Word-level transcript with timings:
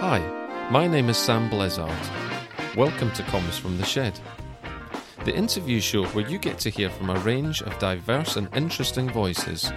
Hi, 0.00 0.18
my 0.70 0.88
name 0.88 1.08
is 1.08 1.16
Sam 1.16 1.48
Bleazard. 1.48 2.76
Welcome 2.76 3.12
to 3.12 3.22
Comms 3.22 3.58
from 3.60 3.78
the 3.78 3.84
Shed, 3.84 4.18
the 5.24 5.34
interview 5.34 5.80
show 5.80 6.04
where 6.06 6.28
you 6.28 6.36
get 6.36 6.58
to 6.58 6.68
hear 6.68 6.90
from 6.90 7.10
a 7.10 7.18
range 7.20 7.62
of 7.62 7.78
diverse 7.78 8.36
and 8.36 8.54
interesting 8.56 9.08
voices. 9.08 9.72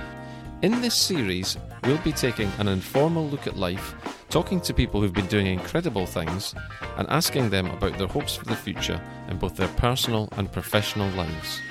In 0.64 0.82
this 0.82 0.96
series, 0.96 1.58
we'll 1.84 2.00
be 2.00 2.12
taking 2.12 2.52
an 2.58 2.68
informal 2.68 3.28
look 3.28 3.46
at 3.46 3.58
life, 3.58 3.94
talking 4.30 4.60
to 4.62 4.74
people 4.74 5.00
who've 5.00 5.14
been 5.14 5.28
doing 5.28 5.46
incredible 5.46 6.08
things, 6.08 6.56
and 6.98 7.08
asking 7.10 7.52
them 7.52 7.68
about 7.68 7.98
their 8.00 8.08
hopes 8.08 8.36
for 8.36 8.46
the 8.46 8.56
future 8.56 9.00
in 9.30 9.38
both 9.38 9.56
their 9.56 9.70
personal 9.70 10.30
and 10.38 10.52
professional 10.52 11.10
lives. 11.12 11.62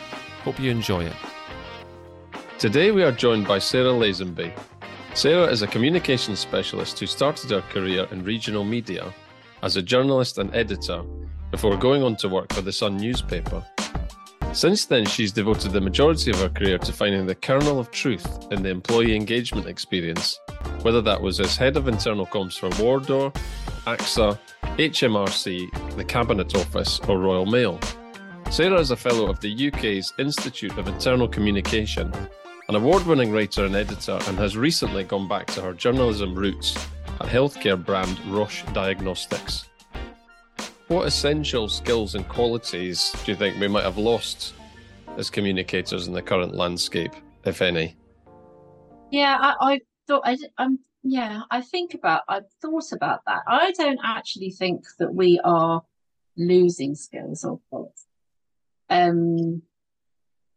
Hope 0.44 0.60
you 0.60 0.70
enjoy 0.70 1.04
it. 1.04 1.16
Today 2.58 2.92
we 2.92 3.02
are 3.02 3.12
joined 3.12 3.46
by 3.46 3.58
Sarah 3.58 3.92
Lazenby. 3.92 4.52
Sarah 5.17 5.46
is 5.46 5.62
a 5.62 5.67
communications 5.67 6.41
specialist 6.41 6.98
who 6.98 7.07
started 7.07 7.48
her 7.48 7.62
career 7.73 8.07
in 8.11 8.23
regional 8.23 8.65
media 8.65 9.15
as 9.62 9.77
a 9.77 9.83
journalist 9.83 10.37
and 10.37 10.55
editor 10.55 11.02
before 11.51 11.74
going 11.79 12.02
on 12.02 12.16
to 12.16 12.29
work 12.29 12.52
for 12.52 12.61
the 12.61 12.70
Sun 12.70 12.98
newspaper. 12.98 13.65
Since 14.52 14.84
then, 14.84 15.07
she's 15.07 15.33
devoted 15.33 15.73
the 15.73 15.80
majority 15.80 16.30
of 16.33 16.38
her 16.41 16.51
career 16.51 16.77
to 16.77 16.93
finding 16.93 17.24
the 17.24 17.34
kernel 17.34 17.79
of 17.79 17.91
truth 17.91 18.47
in 18.51 18.62
the 18.62 18.69
employee 18.69 19.16
engagement 19.16 19.66
experience, 19.66 20.38
whether 20.83 21.01
that 21.01 21.23
was 21.23 21.41
as 21.41 21.57
head 21.57 21.79
of 21.79 21.88
internal 21.88 22.27
comms 22.27 22.59
for 22.59 22.69
Wardour, 22.83 23.33
AXA, 23.87 24.38
HMRC, 24.77 25.96
the 25.96 26.05
Cabinet 26.05 26.55
Office, 26.55 27.01
or 27.09 27.19
Royal 27.19 27.46
Mail. 27.46 27.80
Sarah 28.51 28.80
is 28.80 28.91
a 28.91 28.96
fellow 28.96 29.30
of 29.30 29.41
the 29.41 29.69
UK's 29.69 30.12
Institute 30.19 30.77
of 30.77 30.88
Internal 30.88 31.27
Communication 31.27 32.12
an 32.69 32.75
award 32.75 33.06
winning 33.06 33.30
writer 33.30 33.65
and 33.65 33.77
editor, 33.77 34.19
and 34.27 34.38
has 34.38 34.56
recently 34.56 35.05
gone 35.05 35.29
back 35.29 35.47
to 35.47 35.61
her 35.61 35.73
journalism 35.73 36.34
roots 36.34 36.77
at 37.20 37.29
healthcare 37.29 37.83
brand 37.83 38.19
Roche 38.27 38.65
Diagnostics. 38.73 39.69
What 40.88 41.07
essential 41.07 41.68
skills 41.68 42.15
and 42.15 42.29
qualities 42.29 43.13
do 43.24 43.32
you 43.32 43.37
think 43.37 43.59
we 43.60 43.68
might 43.68 43.85
have 43.85 43.99
lost 43.99 44.55
as 45.16 45.30
communicators 45.30 46.07
in 46.09 46.13
the 46.13 46.23
current 46.23 46.55
landscape, 46.55 47.13
if 47.45 47.63
any? 47.63 47.96
Yeah, 49.10 49.37
I, 49.40 49.55
I 49.60 49.80
thought 50.07 50.23
I, 50.24 50.37
am 50.59 50.80
yeah, 51.02 51.43
I 51.51 51.60
think 51.60 51.95
about 51.95 52.23
I've 52.29 52.51
thought 52.60 52.93
about 52.93 53.21
that. 53.27 53.43
I 53.46 53.73
don't 53.73 54.01
actually 54.05 54.51
think 54.51 54.85
that 54.99 55.15
we 55.15 55.40
are 55.45 55.83
losing 56.37 56.95
skills 56.96 57.45
or 57.45 57.60
qualities. 57.71 58.07
Um, 58.90 59.62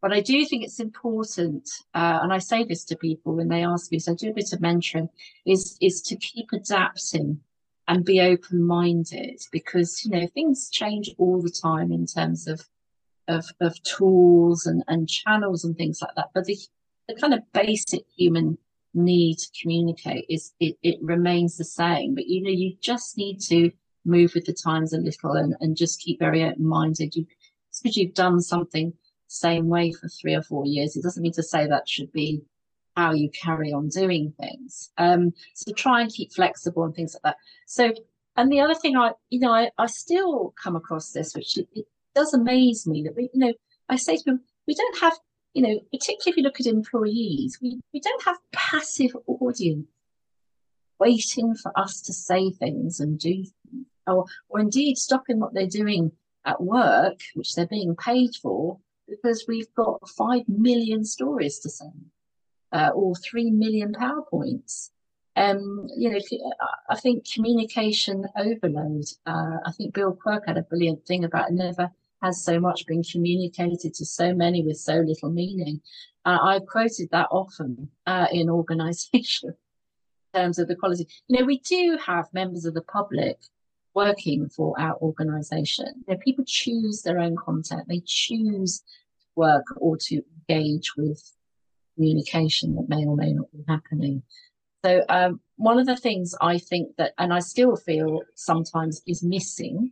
but 0.02 0.14
I 0.14 0.22
do 0.22 0.46
think 0.46 0.64
it's 0.64 0.80
important, 0.80 1.70
uh, 1.94 2.20
and 2.22 2.32
I 2.32 2.38
say 2.38 2.64
this 2.64 2.86
to 2.86 2.96
people 2.96 3.36
when 3.36 3.50
they 3.50 3.66
ask 3.66 3.92
me, 3.92 4.00
so 4.00 4.14
I 4.14 4.16
do 4.16 4.30
a 4.30 4.34
bit 4.34 4.54
of 4.54 4.60
mentoring, 4.60 5.10
is 5.46 5.78
is 5.82 6.02
to 6.04 6.16
keep 6.16 6.52
adapting 6.54 7.42
and 7.88 8.06
be 8.06 8.22
open 8.22 8.64
minded 8.64 9.42
because 9.52 10.06
you 10.06 10.12
know 10.12 10.28
things 10.28 10.70
change 10.70 11.10
all 11.18 11.42
the 11.42 11.50
time 11.52 11.92
in 11.92 12.06
terms 12.06 12.48
of 12.48 12.66
of, 13.28 13.46
of 13.60 13.82
tools 13.84 14.66
and, 14.66 14.84
and 14.88 15.08
channels 15.10 15.64
and 15.64 15.78
things 15.78 16.02
like 16.02 16.16
that. 16.16 16.30
But 16.34 16.46
the 16.46 16.58
the 17.08 17.16
kind 17.16 17.34
of 17.34 17.52
basic 17.52 18.04
human 18.16 18.58
need 18.94 19.38
to 19.38 19.48
communicate 19.62 20.26
is 20.30 20.54
it, 20.60 20.78
it 20.82 20.98
remains 21.02 21.58
the 21.58 21.66
same. 21.66 22.16
But 22.16 22.28
you 22.28 22.42
know, 22.42 22.50
you 22.50 22.76
just 22.82 23.18
need 23.18 23.40
to 23.50 23.72
move 24.06 24.34
with 24.34 24.46
the 24.46 24.54
times 24.54 24.94
a 24.94 24.98
little 24.98 25.34
and, 25.34 25.56
and 25.60 25.76
just 25.76 26.00
keep 26.00 26.20
very 26.20 26.44
open 26.44 26.66
minded. 26.66 27.16
You 27.16 27.26
because 27.84 27.98
you've 27.98 28.14
done 28.14 28.42
something 28.42 28.94
same 29.30 29.68
way 29.68 29.92
for 29.92 30.08
three 30.08 30.34
or 30.34 30.42
four 30.42 30.66
years, 30.66 30.96
it 30.96 31.04
doesn't 31.04 31.22
mean 31.22 31.34
to 31.34 31.44
say 31.44 31.68
that 31.68 31.88
should 31.88 32.12
be 32.12 32.42
how 32.96 33.14
you 33.14 33.30
carry 33.30 33.72
on 33.72 33.88
doing 33.88 34.34
things. 34.40 34.92
Um, 34.98 35.34
so 35.54 35.72
try 35.74 36.02
and 36.02 36.12
keep 36.12 36.34
flexible 36.34 36.84
and 36.84 36.94
things 36.94 37.14
like 37.14 37.24
that. 37.24 37.38
So, 37.68 37.94
and 38.36 38.52
the 38.52 38.60
other 38.60 38.74
thing 38.74 38.98
I, 38.98 39.12
you 39.30 39.40
know, 39.40 39.52
I, 39.52 39.70
I 39.78 39.86
still 39.86 40.54
come 40.62 40.76
across 40.76 41.12
this, 41.12 41.36
which 41.36 41.58
it, 41.58 41.68
it 41.74 41.86
does 42.16 42.34
amaze 42.34 42.88
me 42.88 43.04
that 43.04 43.16
we, 43.16 43.30
you 43.34 43.40
know, 43.40 43.54
I 43.88 43.96
say 43.96 44.18
to 44.18 44.24
them, 44.26 44.42
we 44.68 44.74
don't 44.74 45.00
have, 45.00 45.14
you 45.54 45.62
know, 45.62 45.80
particularly 45.92 46.32
if 46.32 46.38
you 46.38 46.44
look 46.44 46.60
at 46.60 46.66
employees, 46.66 47.60
we, 47.62 47.80
we 47.94 48.00
don't 48.00 48.24
have 48.24 48.38
passive 48.52 49.16
audience 49.28 49.88
waiting 51.00 51.56
for 51.56 51.72
us 51.80 52.02
to 52.02 52.14
say 52.14 52.52
things 52.52 53.00
and 53.00 53.18
do 53.20 53.46
or, 54.06 54.26
or 54.50 54.60
indeed 54.60 54.98
stopping 54.98 55.40
what 55.40 55.54
they're 55.54 55.68
doing 55.68 56.12
at 56.46 56.62
work, 56.62 57.20
which 57.36 57.54
they're 57.54 57.68
being 57.68 57.96
paid 57.96 58.32
for, 58.42 58.80
because 59.10 59.46
we've 59.48 59.74
got 59.76 60.08
five 60.10 60.44
million 60.48 61.04
stories 61.04 61.60
to 61.60 61.70
send 61.70 62.06
uh, 62.72 62.92
or 62.94 63.16
three 63.16 63.52
million 63.52 63.94
PowerPoints. 63.94 64.92
Um, 65.36 65.88
you 65.96 66.10
know, 66.10 66.20
I 66.90 67.00
think 67.00 67.30
communication 67.32 68.26
overload. 68.38 69.06
Uh, 69.26 69.58
I 69.66 69.72
think 69.78 69.94
Bill 69.94 70.12
Quirke 70.12 70.48
had 70.48 70.58
a 70.58 70.64
brilliant 70.64 71.06
thing 71.06 71.24
about 71.24 71.52
never 71.52 71.92
has 72.22 72.44
so 72.44 72.60
much 72.60 72.86
been 72.86 73.04
communicated 73.04 73.94
to 73.94 74.06
so 74.06 74.34
many 74.34 74.62
with 74.62 74.78
so 74.78 74.96
little 74.96 75.30
meaning. 75.30 75.82
Uh, 76.26 76.38
I've 76.42 76.66
quoted 76.66 77.10
that 77.12 77.30
often 77.32 77.90
uh, 78.06 78.28
in 78.32 78.50
organisation 78.60 79.56
in 80.34 80.42
terms 80.42 80.60
of 80.60 80.68
the 80.68 80.76
quality. 80.76 81.08
You 81.28 81.40
know, 81.40 81.46
we 81.46 81.60
do 81.60 81.98
have 82.06 82.34
members 82.34 82.66
of 82.66 82.74
the 82.74 82.82
public 82.82 83.38
working 83.94 84.50
for 84.50 84.80
our 84.80 84.96
organisation. 84.98 85.88
You 86.08 86.14
know, 86.14 86.20
people 86.20 86.44
choose 86.46 87.02
their 87.02 87.20
own 87.20 87.36
content. 87.38 87.88
They 87.88 88.02
choose 88.06 88.84
work 89.46 89.66
or 89.78 89.98
to 90.08 90.16
engage 90.50 90.88
with 91.02 91.20
communication 91.96 92.76
that 92.76 92.90
may 92.94 93.04
or 93.06 93.16
may 93.16 93.32
not 93.34 93.52
be 93.52 93.64
happening. 93.68 94.24
So 94.86 95.04
um, 95.10 95.42
one 95.58 95.80
of 95.80 95.88
the 95.92 95.98
things 95.98 96.36
I 96.54 96.58
think 96.58 96.96
that, 96.98 97.12
and 97.18 97.34
I 97.34 97.40
still 97.40 97.76
feel 97.76 98.22
sometimes 98.36 99.02
is 99.06 99.22
missing 99.24 99.92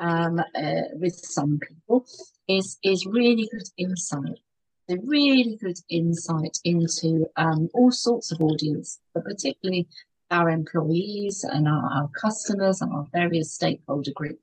um, 0.00 0.38
uh, 0.38 0.88
with 1.02 1.14
some 1.14 1.60
people, 1.68 2.06
is 2.48 2.78
is 2.82 3.06
really 3.06 3.46
good 3.52 3.68
insight. 3.76 4.40
A 4.88 4.96
really 5.16 5.56
good 5.64 5.78
insight 5.88 6.56
into 6.64 7.10
um, 7.36 7.68
all 7.72 7.92
sorts 7.92 8.32
of 8.32 8.40
audience, 8.40 8.98
but 9.14 9.24
particularly 9.24 9.86
our 10.30 10.48
employees 10.50 11.44
and 11.44 11.68
our, 11.68 11.84
our 11.96 12.08
customers 12.24 12.80
and 12.82 12.92
our 12.92 13.06
various 13.12 13.52
stakeholder 13.52 14.12
groups. 14.20 14.42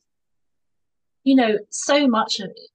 You 1.23 1.35
know, 1.35 1.53
so 1.69 2.07
much 2.07 2.39
of 2.39 2.49
it 2.63 2.71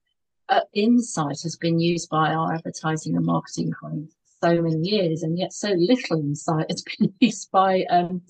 uh, 0.49 0.61
insight 0.75 1.41
has 1.43 1.57
been 1.57 1.79
used 1.79 2.09
by 2.11 2.33
our 2.33 2.55
advertising 2.55 3.17
and 3.17 3.25
marketing 3.25 3.73
colleagues 3.79 4.15
so 4.43 4.61
many 4.61 4.89
years, 4.89 5.23
and 5.23 5.39
yet 5.39 5.53
so 5.53 5.71
little 5.71 6.19
insight 6.19 6.67
has 6.71 6.83
been 6.99 7.13
used 7.21 7.51
by 7.51 7.85
um, 7.91 8.23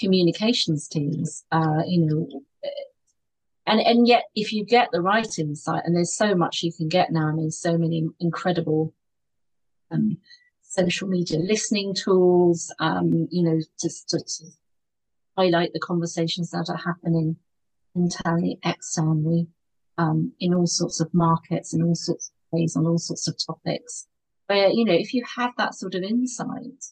communications 0.00 0.88
teams. 0.88 1.44
Uh, 1.52 1.82
you 1.86 2.06
know, 2.06 2.42
and 3.66 3.80
and 3.80 4.08
yet 4.08 4.24
if 4.34 4.52
you 4.52 4.64
get 4.64 4.88
the 4.92 5.02
right 5.02 5.38
insight, 5.38 5.82
and 5.84 5.94
there's 5.94 6.14
so 6.14 6.34
much 6.34 6.62
you 6.62 6.72
can 6.72 6.88
get 6.88 7.12
now. 7.12 7.28
I 7.28 7.32
mean, 7.32 7.50
so 7.50 7.76
many 7.76 8.08
incredible 8.20 8.94
um, 9.90 10.18
social 10.62 11.08
media 11.08 11.38
listening 11.38 11.94
tools. 11.94 12.72
Um, 12.78 13.28
you 13.30 13.42
know, 13.42 13.60
just 13.80 14.08
to, 14.10 14.18
to 14.18 14.44
highlight 15.36 15.72
the 15.72 15.80
conversations 15.80 16.50
that 16.50 16.70
are 16.70 16.76
happening 16.76 17.36
internally, 17.94 18.58
externally 18.64 19.48
um, 19.98 20.32
in 20.40 20.54
all 20.54 20.66
sorts 20.66 21.00
of 21.00 21.12
markets 21.12 21.74
and 21.74 21.82
all 21.82 21.94
sorts 21.94 22.28
of 22.28 22.58
ways 22.58 22.76
on 22.76 22.86
all 22.86 22.98
sorts 22.98 23.28
of 23.28 23.36
topics. 23.44 24.06
Where, 24.46 24.68
you 24.68 24.84
know, 24.84 24.94
if 24.94 25.12
you 25.12 25.22
have 25.36 25.52
that 25.58 25.74
sort 25.74 25.94
of 25.94 26.02
insight 26.02 26.84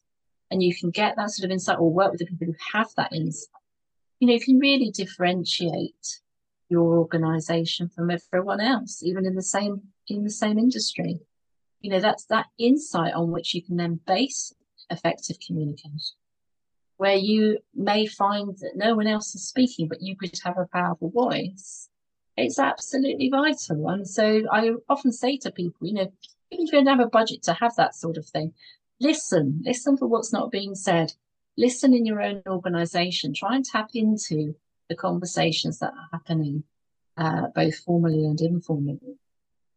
and 0.50 0.62
you 0.62 0.76
can 0.76 0.90
get 0.90 1.16
that 1.16 1.30
sort 1.30 1.46
of 1.46 1.52
insight 1.52 1.78
or 1.78 1.90
work 1.90 2.10
with 2.10 2.20
the 2.20 2.26
people 2.26 2.48
who 2.48 2.54
have 2.72 2.88
that 2.96 3.12
insight, 3.14 3.48
you 4.20 4.28
know, 4.28 4.34
you 4.34 4.40
can 4.40 4.58
really 4.58 4.90
differentiate 4.90 6.20
your 6.68 6.98
organization 6.98 7.88
from 7.88 8.10
everyone 8.10 8.60
else, 8.60 9.02
even 9.02 9.24
in 9.24 9.34
the 9.34 9.42
same 9.42 9.80
in 10.08 10.24
the 10.24 10.30
same 10.30 10.58
industry. 10.58 11.20
You 11.80 11.90
know, 11.90 12.00
that's 12.00 12.24
that 12.26 12.46
insight 12.58 13.14
on 13.14 13.30
which 13.30 13.54
you 13.54 13.62
can 13.62 13.76
then 13.76 14.00
base 14.06 14.52
effective 14.90 15.36
communication. 15.46 16.16
Where 16.96 17.16
you 17.16 17.58
may 17.74 18.06
find 18.06 18.56
that 18.58 18.72
no 18.74 18.96
one 18.96 19.06
else 19.06 19.34
is 19.34 19.46
speaking, 19.46 19.86
but 19.86 20.00
you 20.00 20.16
could 20.16 20.38
have 20.44 20.58
a 20.58 20.66
powerful 20.72 21.10
voice 21.10 21.88
it's 22.36 22.58
absolutely 22.58 23.28
vital. 23.28 23.88
And 23.88 24.06
so 24.06 24.42
I 24.52 24.72
often 24.88 25.12
say 25.12 25.38
to 25.38 25.50
people, 25.50 25.86
you 25.86 25.94
know, 25.94 26.12
even 26.50 26.66
if 26.66 26.72
you 26.72 26.78
don't 26.78 26.86
have 26.86 27.00
a 27.00 27.08
budget 27.08 27.42
to 27.44 27.54
have 27.54 27.74
that 27.76 27.94
sort 27.94 28.16
of 28.16 28.26
thing, 28.26 28.52
listen, 29.00 29.62
listen 29.64 29.96
for 29.96 30.06
what's 30.06 30.32
not 30.32 30.50
being 30.50 30.74
said. 30.74 31.12
Listen 31.56 31.94
in 31.94 32.04
your 32.04 32.20
own 32.20 32.42
organization. 32.46 33.32
Try 33.32 33.56
and 33.56 33.64
tap 33.64 33.90
into 33.94 34.54
the 34.88 34.94
conversations 34.94 35.78
that 35.78 35.92
are 35.92 36.08
happening, 36.12 36.62
uh, 37.16 37.48
both 37.54 37.76
formally 37.78 38.24
and 38.24 38.40
informally. 38.40 39.16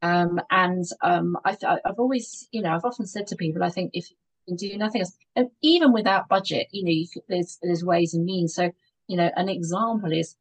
Um, 0.01 0.39
and 0.51 0.85
um, 1.01 1.37
I 1.45 1.57
have 1.61 1.99
always, 1.99 2.47
you 2.51 2.61
know, 2.61 2.73
I've 2.73 2.85
often 2.85 3.05
said 3.05 3.27
to 3.27 3.35
people, 3.35 3.63
I 3.63 3.69
think 3.69 3.91
if 3.93 4.09
you 4.11 4.15
can 4.47 4.55
do 4.55 4.77
nothing 4.77 5.01
else, 5.01 5.13
and 5.35 5.49
even 5.61 5.91
without 5.91 6.29
budget, 6.29 6.67
you 6.71 6.83
know, 6.83 6.91
you 6.91 7.07
could, 7.11 7.23
there's 7.27 7.57
there's 7.61 7.83
ways 7.83 8.13
and 8.13 8.25
means. 8.25 8.53
So, 8.53 8.71
you 9.07 9.17
know, 9.17 9.29
an 9.35 9.49
example 9.49 10.11
is 10.11 10.35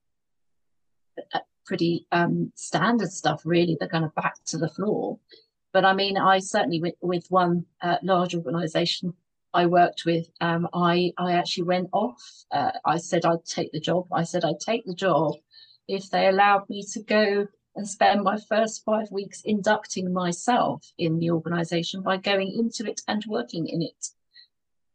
uh, 1.32 1.40
pretty 1.68 2.06
um, 2.12 2.50
standard 2.56 3.12
stuff, 3.12 3.42
really. 3.44 3.76
They're 3.78 3.88
kind 3.88 4.06
of 4.06 4.14
back 4.14 4.36
to 4.46 4.58
the 4.58 4.70
floor. 4.70 5.18
But 5.72 5.84
I 5.84 5.92
mean, 5.92 6.16
I 6.16 6.38
certainly 6.38 6.80
with, 6.80 6.94
with 7.02 7.26
one 7.28 7.66
uh, 7.82 7.98
large 8.02 8.34
organisation 8.34 9.12
I 9.52 9.66
worked 9.66 10.04
with, 10.06 10.26
um, 10.40 10.66
I 10.72 11.12
I 11.18 11.32
actually 11.32 11.64
went 11.64 11.90
off. 11.92 12.22
Uh, 12.50 12.72
I 12.84 12.96
said 12.96 13.26
I'd 13.26 13.44
take 13.44 13.70
the 13.72 13.80
job. 13.80 14.06
I 14.10 14.24
said 14.24 14.44
I'd 14.44 14.60
take 14.60 14.84
the 14.86 14.94
job 14.94 15.34
if 15.86 16.10
they 16.10 16.26
allowed 16.26 16.68
me 16.70 16.82
to 16.94 17.02
go 17.02 17.46
and 17.76 17.88
spend 17.88 18.22
my 18.22 18.38
first 18.48 18.82
five 18.84 19.10
weeks 19.12 19.42
inducting 19.44 20.12
myself 20.12 20.82
in 20.98 21.18
the 21.18 21.30
organisation 21.30 22.02
by 22.02 22.16
going 22.16 22.50
into 22.58 22.90
it 22.90 23.00
and 23.06 23.22
working 23.28 23.68
in 23.68 23.82
it. 23.82 24.08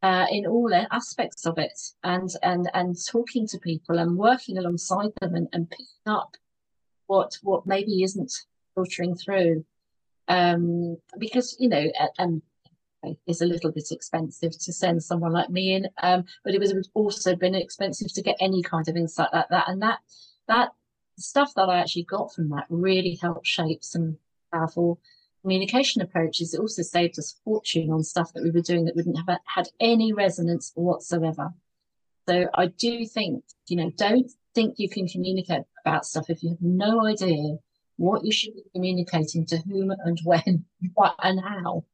Uh, 0.02 0.26
in 0.32 0.46
all 0.46 0.74
aspects 0.92 1.46
of 1.46 1.58
it 1.58 1.80
and 2.04 2.30
and 2.42 2.70
and 2.74 2.98
talking 3.08 3.48
to 3.48 3.58
people 3.60 4.00
and 4.00 4.18
working 4.18 4.58
alongside 4.58 5.12
them 5.22 5.34
and, 5.34 5.48
and 5.54 5.70
picking 5.70 6.08
up 6.08 6.36
what 7.08 7.38
what 7.44 7.66
maybe 7.66 8.04
isn't 8.04 8.32
filtering 8.76 9.16
through. 9.16 9.66
Um, 10.28 10.98
because 11.18 11.58
you 11.60 11.68
know 11.68 11.86
and 12.18 12.42
it's 13.28 13.42
a 13.42 13.46
little 13.46 13.72
bit 13.72 13.90
expensive 13.92 14.58
to 14.58 14.72
send 14.72 15.04
someone 15.04 15.34
like 15.34 15.50
me 15.50 15.74
in 15.74 15.90
um, 16.02 16.24
but 16.46 16.54
it 16.54 16.62
was 16.62 16.74
also 16.94 17.36
been 17.36 17.54
expensive 17.54 18.14
to 18.14 18.22
get 18.22 18.38
any 18.40 18.64
kind 18.64 18.88
of 18.88 18.96
insight 18.96 19.28
like 19.34 19.50
that. 19.50 19.68
And 19.68 19.82
that 19.82 20.00
that 20.48 20.70
stuff 21.18 21.54
that 21.56 21.70
i 21.70 21.78
actually 21.78 22.04
got 22.04 22.34
from 22.34 22.50
that 22.50 22.66
really 22.70 23.20
helped 23.22 23.46
shape 23.46 23.84
some 23.84 24.18
powerful 24.52 25.00
communication 25.44 26.02
approaches, 26.02 26.54
it 26.54 26.60
also 26.60 26.82
saved 26.82 27.20
us 27.20 27.36
fortune 27.44 27.92
on 27.92 28.04
stuff 28.04 28.34
that 28.34 28.44
we 28.44 28.50
were 28.50 28.62
doing 28.62 28.86
that 28.86 28.96
wouldn't 28.96 29.18
have 29.18 29.40
had 29.46 29.68
any 29.80 30.14
resonance 30.14 30.72
whatsoever. 30.74 31.54
So 32.28 32.48
I 32.54 32.68
do 32.68 33.06
think, 33.06 33.44
you 33.68 33.76
know, 33.76 33.92
don't 33.98 34.32
think 34.56 34.76
you 34.78 34.90
can 34.90 35.08
communicate 35.08 35.64
about 35.86 36.06
stuff 36.06 36.30
if 36.30 36.44
you 36.44 36.50
have 36.50 36.62
no 36.62 37.06
idea 37.06 37.58
what 37.98 38.26
you 38.26 38.32
should 38.32 38.54
be 38.56 38.64
communicating 38.74 39.46
to 39.46 39.58
whom 39.58 39.92
and 39.92 40.20
when, 40.24 40.66
what 40.94 41.16
and 41.22 41.40
how. 41.40 41.86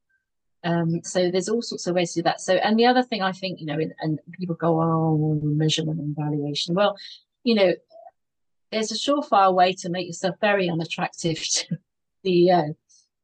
Um, 0.64 1.02
so 1.04 1.32
there's 1.32 1.50
all 1.50 1.62
sorts 1.62 1.88
of 1.88 1.96
ways 1.96 2.14
to 2.14 2.20
do 2.20 2.24
that. 2.24 2.42
So, 2.42 2.56
and 2.56 2.78
the 2.78 2.86
other 2.86 3.04
thing 3.04 3.22
I 3.22 3.32
think, 3.32 3.60
you 3.60 3.66
know, 3.66 3.80
and, 3.80 3.94
and 4.00 4.20
people 4.34 4.56
go, 4.56 4.82
oh, 4.82 5.40
measurement 5.42 6.00
and 6.00 6.16
valuation. 6.16 6.76
Well, 6.76 6.98
you 7.44 7.56
know, 7.56 7.74
there's 8.72 8.92
a 8.92 8.96
surefire 8.96 9.54
way 9.54 9.74
to 9.74 9.90
make 9.90 10.08
yourself 10.08 10.36
very 10.42 10.70
unattractive 10.70 11.38
to 11.50 11.78
the 12.24 12.48
CEO 12.48 12.76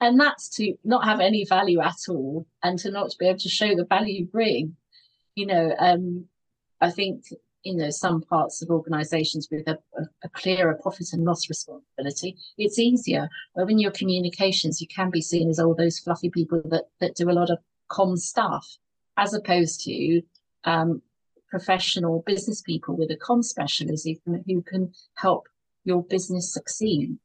and 0.02 0.20
that's 0.20 0.50
to 0.50 0.76
not 0.84 1.06
have 1.06 1.20
any 1.20 1.46
value 1.46 1.82
at 1.82 1.98
all 2.10 2.46
and 2.64 2.78
to 2.80 2.92
not 2.92 3.14
be 3.20 3.28
able 3.28 3.40
to 3.40 3.50
show 3.50 3.76
the 3.76 3.86
value 3.86 4.22
you 4.22 4.26
bring 4.26 4.76
you 5.36 5.46
know 5.46 5.74
um 5.80 6.26
i 6.82 6.92
think 6.92 7.24
you 7.66 7.76
know 7.76 7.90
some 7.90 8.22
parts 8.22 8.62
of 8.62 8.70
organizations 8.70 9.50
with 9.52 9.68
a, 9.68 9.78
a, 10.24 10.30
clearer 10.30 10.80
profit 10.82 11.08
and 11.12 11.26
loss 11.26 11.50
responsibility 11.50 12.38
it's 12.58 12.80
easier. 12.80 13.28
But 13.56 13.66
when 13.66 13.80
your 13.80 13.92
communications 13.92 14.80
you 14.80 14.88
can 14.88 15.10
be 15.10 15.22
seen 15.22 15.50
as 15.50 15.60
all 15.60 15.76
those 15.76 16.00
fluffy 16.00 16.30
people 16.30 16.62
that 16.66 16.86
that 17.02 17.16
do 17.16 17.30
a 17.30 17.34
lot 17.40 17.50
of 17.50 17.58
com 17.90 18.16
stuff 18.16 18.78
as 19.18 19.34
opposed 19.34 19.84
to 19.86 20.22
um, 20.64 21.02
professional 21.50 22.24
business 22.26 22.62
people 22.62 22.96
with 22.96 23.12
a 23.12 23.18
com 23.18 23.42
specialism 23.42 24.44
who 24.46 24.62
can 24.62 24.94
help 25.16 25.48
your 25.84 26.04
business 26.04 26.54
succeed. 26.54 27.18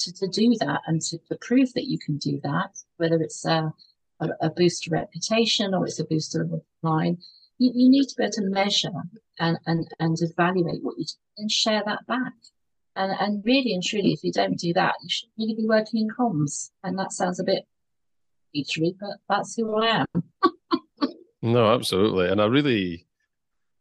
To, 0.00 0.12
to 0.12 0.26
do 0.26 0.56
that 0.58 0.80
and 0.88 1.00
to, 1.02 1.18
to 1.28 1.38
prove 1.40 1.72
that 1.74 1.86
you 1.86 1.98
can 2.04 2.16
do 2.16 2.40
that, 2.42 2.76
whether 2.96 3.14
it's 3.22 3.44
a, 3.44 3.72
a, 4.18 4.28
a 4.40 4.50
boost 4.50 4.82
to 4.82 4.90
reputation 4.90 5.72
or 5.72 5.86
it's 5.86 6.00
a 6.00 6.04
boost 6.04 6.32
to 6.32 6.62
line, 6.82 7.18
you, 7.58 7.72
you 7.74 7.90
need 7.90 8.06
to 8.06 8.14
be 8.16 8.24
able 8.24 8.32
to 8.32 8.42
measure 8.42 8.90
and, 9.38 9.58
and, 9.66 9.86
and 10.00 10.16
evaluate 10.20 10.82
what 10.82 10.98
you 10.98 11.04
do 11.04 11.12
and 11.38 11.50
share 11.50 11.82
that 11.86 12.06
back. 12.06 12.32
And, 12.96 13.12
and 13.18 13.44
really 13.44 13.74
and 13.74 13.82
truly, 13.82 14.12
if 14.12 14.22
you 14.22 14.32
don't 14.32 14.58
do 14.58 14.72
that, 14.74 14.94
you 15.02 15.08
should 15.08 15.28
really 15.38 15.54
be 15.54 15.66
working 15.66 16.00
in 16.00 16.08
comms. 16.08 16.70
And 16.82 16.98
that 16.98 17.12
sounds 17.12 17.40
a 17.40 17.44
bit 17.44 17.66
featurey, 18.54 18.94
but 18.98 19.18
that's 19.28 19.56
who 19.56 19.74
I 19.76 20.04
am. 20.04 20.22
no, 21.42 21.74
absolutely. 21.74 22.28
And 22.28 22.40
I 22.40 22.46
really, 22.46 23.06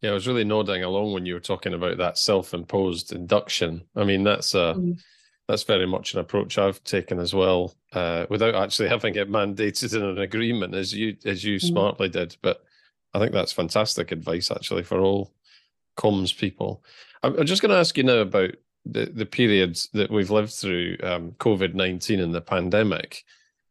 yeah, 0.01 0.11
I 0.11 0.13
was 0.13 0.27
really 0.27 0.43
nodding 0.43 0.83
along 0.83 1.13
when 1.13 1.25
you 1.25 1.35
were 1.35 1.39
talking 1.39 1.73
about 1.73 1.97
that 1.97 2.17
self-imposed 2.17 3.11
induction. 3.11 3.83
I 3.95 4.03
mean, 4.03 4.23
that's 4.23 4.55
a 4.55 4.75
mm 4.77 4.99
that's 5.47 5.63
very 5.63 5.85
much 5.85 6.13
an 6.13 6.19
approach 6.19 6.57
I've 6.57 6.83
taken 6.83 7.19
as 7.19 7.33
well, 7.33 7.73
uh, 7.91 8.25
without 8.29 8.55
actually 8.55 8.89
having 8.89 9.15
it 9.15 9.29
mandated 9.29 9.95
in 9.95 10.03
an 10.03 10.19
agreement, 10.19 10.73
as 10.73 10.93
you 10.93 11.17
as 11.25 11.43
you 11.43 11.57
mm. 11.57 11.61
smartly 11.61 12.09
did. 12.09 12.37
But 12.41 12.63
I 13.13 13.19
think 13.19 13.31
that's 13.31 13.51
fantastic 13.51 14.11
advice, 14.11 14.49
actually, 14.51 14.83
for 14.83 14.99
all 14.99 15.31
comms 15.97 16.35
people. 16.37 16.83
I'm, 17.21 17.45
just 17.45 17.61
going 17.61 17.71
to 17.71 17.77
ask 17.77 17.97
you 17.97 18.03
now 18.03 18.17
about 18.17 18.51
the 18.85 19.05
the 19.05 19.25
periods 19.25 19.89
that 19.93 20.11
we've 20.11 20.31
lived 20.31 20.53
through, 20.53 20.97
um, 21.03 21.31
COVID 21.39 21.73
nineteen 21.73 22.19
and 22.19 22.33
the 22.33 22.41
pandemic, 22.41 23.23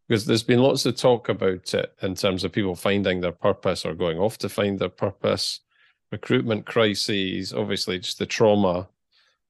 because 0.08 0.24
there's 0.24 0.42
been 0.42 0.62
lots 0.62 0.86
of 0.86 0.96
talk 0.96 1.28
about 1.28 1.74
it 1.74 1.92
in 2.00 2.14
terms 2.14 2.44
of 2.44 2.52
people 2.52 2.74
finding 2.74 3.20
their 3.20 3.32
purpose 3.32 3.84
or 3.84 3.94
going 3.94 4.18
off 4.18 4.38
to 4.38 4.48
find 4.48 4.78
their 4.78 4.88
purpose, 4.88 5.60
recruitment 6.10 6.64
crises, 6.64 7.52
obviously 7.52 7.98
just 7.98 8.18
the 8.18 8.26
trauma 8.26 8.88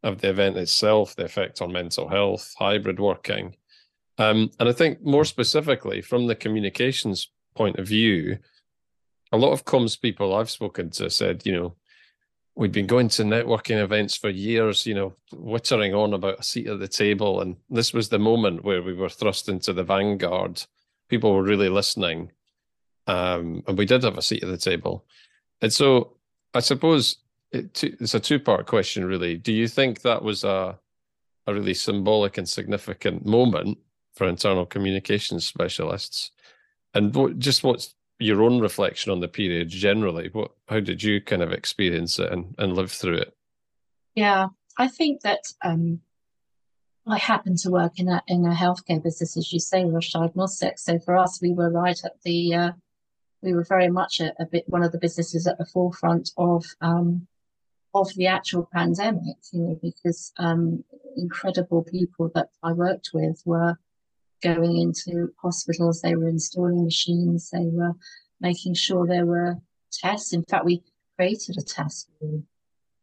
of 0.02 0.20
the 0.20 0.30
event 0.30 0.56
itself, 0.56 1.14
the 1.14 1.24
effect 1.24 1.62
on 1.62 1.72
mental 1.72 2.08
health, 2.08 2.54
hybrid 2.58 2.98
working. 2.98 3.54
Um, 4.18 4.50
and 4.58 4.68
I 4.68 4.72
think 4.72 5.02
more 5.04 5.24
specifically 5.24 6.00
from 6.00 6.26
the 6.26 6.34
communications 6.34 7.28
point 7.54 7.78
of 7.78 7.86
view, 7.86 8.38
a 9.32 9.38
lot 9.38 9.52
of 9.52 9.64
comms 9.64 10.00
people 10.00 10.34
I've 10.34 10.50
spoken 10.50 10.90
to 10.90 11.10
said, 11.10 11.44
you 11.44 11.52
know, 11.52 11.74
we'd 12.54 12.72
been 12.72 12.86
going 12.86 13.08
to 13.08 13.22
networking 13.22 13.82
events 13.82 14.14
for 14.14 14.28
years, 14.28 14.86
you 14.86 14.94
know, 14.94 15.14
wittering 15.32 15.94
on 15.94 16.12
about 16.12 16.40
a 16.40 16.42
seat 16.42 16.66
at 16.66 16.78
the 16.78 16.88
table. 16.88 17.40
And 17.40 17.56
this 17.70 17.94
was 17.94 18.08
the 18.08 18.18
moment 18.18 18.62
where 18.62 18.82
we 18.82 18.92
were 18.92 19.08
thrust 19.08 19.48
into 19.48 19.72
the 19.72 19.84
vanguard. 19.84 20.62
People 21.08 21.34
were 21.34 21.42
really 21.42 21.70
listening. 21.70 22.30
Um, 23.06 23.64
and 23.66 23.78
we 23.78 23.86
did 23.86 24.04
have 24.04 24.18
a 24.18 24.22
seat 24.22 24.42
at 24.42 24.50
the 24.50 24.58
table. 24.58 25.06
And 25.62 25.72
so 25.72 26.16
I 26.52 26.60
suppose 26.60 27.16
it, 27.52 27.82
it's 27.82 28.14
a 28.14 28.20
two 28.20 28.38
part 28.38 28.66
question, 28.66 29.04
really. 29.04 29.36
Do 29.36 29.52
you 29.52 29.66
think 29.66 30.02
that 30.02 30.22
was 30.22 30.44
a 30.44 30.78
a 31.46 31.52
really 31.52 31.74
symbolic 31.74 32.38
and 32.38 32.48
significant 32.48 33.26
moment 33.26 33.76
for 34.14 34.28
internal 34.28 34.64
communications 34.64 35.44
specialists? 35.44 36.30
And 36.94 37.14
what, 37.14 37.38
just 37.38 37.64
what's 37.64 37.94
your 38.18 38.42
own 38.42 38.60
reflection 38.60 39.12
on 39.12 39.20
the 39.20 39.28
period 39.28 39.68
generally? 39.68 40.30
What 40.32 40.52
how 40.68 40.80
did 40.80 41.02
you 41.02 41.20
kind 41.20 41.42
of 41.42 41.52
experience 41.52 42.18
it 42.18 42.30
and, 42.32 42.54
and 42.58 42.74
live 42.74 42.92
through 42.92 43.18
it? 43.18 43.36
Yeah, 44.14 44.48
I 44.78 44.88
think 44.88 45.22
that 45.22 45.44
um, 45.62 46.00
I 47.06 47.18
happen 47.18 47.56
to 47.56 47.70
work 47.70 47.98
in 47.98 48.08
a 48.08 48.22
in 48.28 48.44
a 48.46 48.54
healthcare 48.54 49.02
business, 49.02 49.36
as 49.36 49.52
you 49.52 49.58
say, 49.58 49.84
Roche 49.84 50.12
Diagnostics. 50.12 50.84
So 50.84 50.98
for 50.98 51.16
us, 51.16 51.40
we 51.42 51.52
were 51.52 51.70
right 51.70 51.98
at 52.04 52.22
the 52.22 52.54
uh, 52.54 52.72
we 53.42 53.54
were 53.54 53.64
very 53.64 53.88
much 53.88 54.20
a, 54.20 54.32
a, 54.40 54.46
bit 54.46 54.68
one 54.68 54.84
of 54.84 54.92
the 54.92 54.98
businesses 54.98 55.46
at 55.46 55.58
the 55.58 55.66
forefront 55.66 56.30
of 56.36 56.64
um, 56.80 57.26
of 57.94 58.14
the 58.14 58.26
actual 58.26 58.68
pandemic, 58.72 59.36
you 59.52 59.60
know, 59.60 59.78
because 59.82 60.32
um, 60.38 60.84
incredible 61.16 61.82
people 61.82 62.30
that 62.34 62.48
I 62.62 62.72
worked 62.72 63.10
with 63.12 63.42
were 63.44 63.76
going 64.42 64.76
into 64.78 65.32
hospitals, 65.40 66.00
they 66.00 66.14
were 66.14 66.28
installing 66.28 66.84
machines, 66.84 67.50
they 67.50 67.66
were 67.66 67.92
making 68.40 68.74
sure 68.74 69.06
there 69.06 69.26
were 69.26 69.56
tests. 69.92 70.32
In 70.32 70.44
fact, 70.44 70.64
we 70.64 70.82
created 71.16 71.56
a 71.58 71.62
test 71.62 72.08
really, 72.20 72.42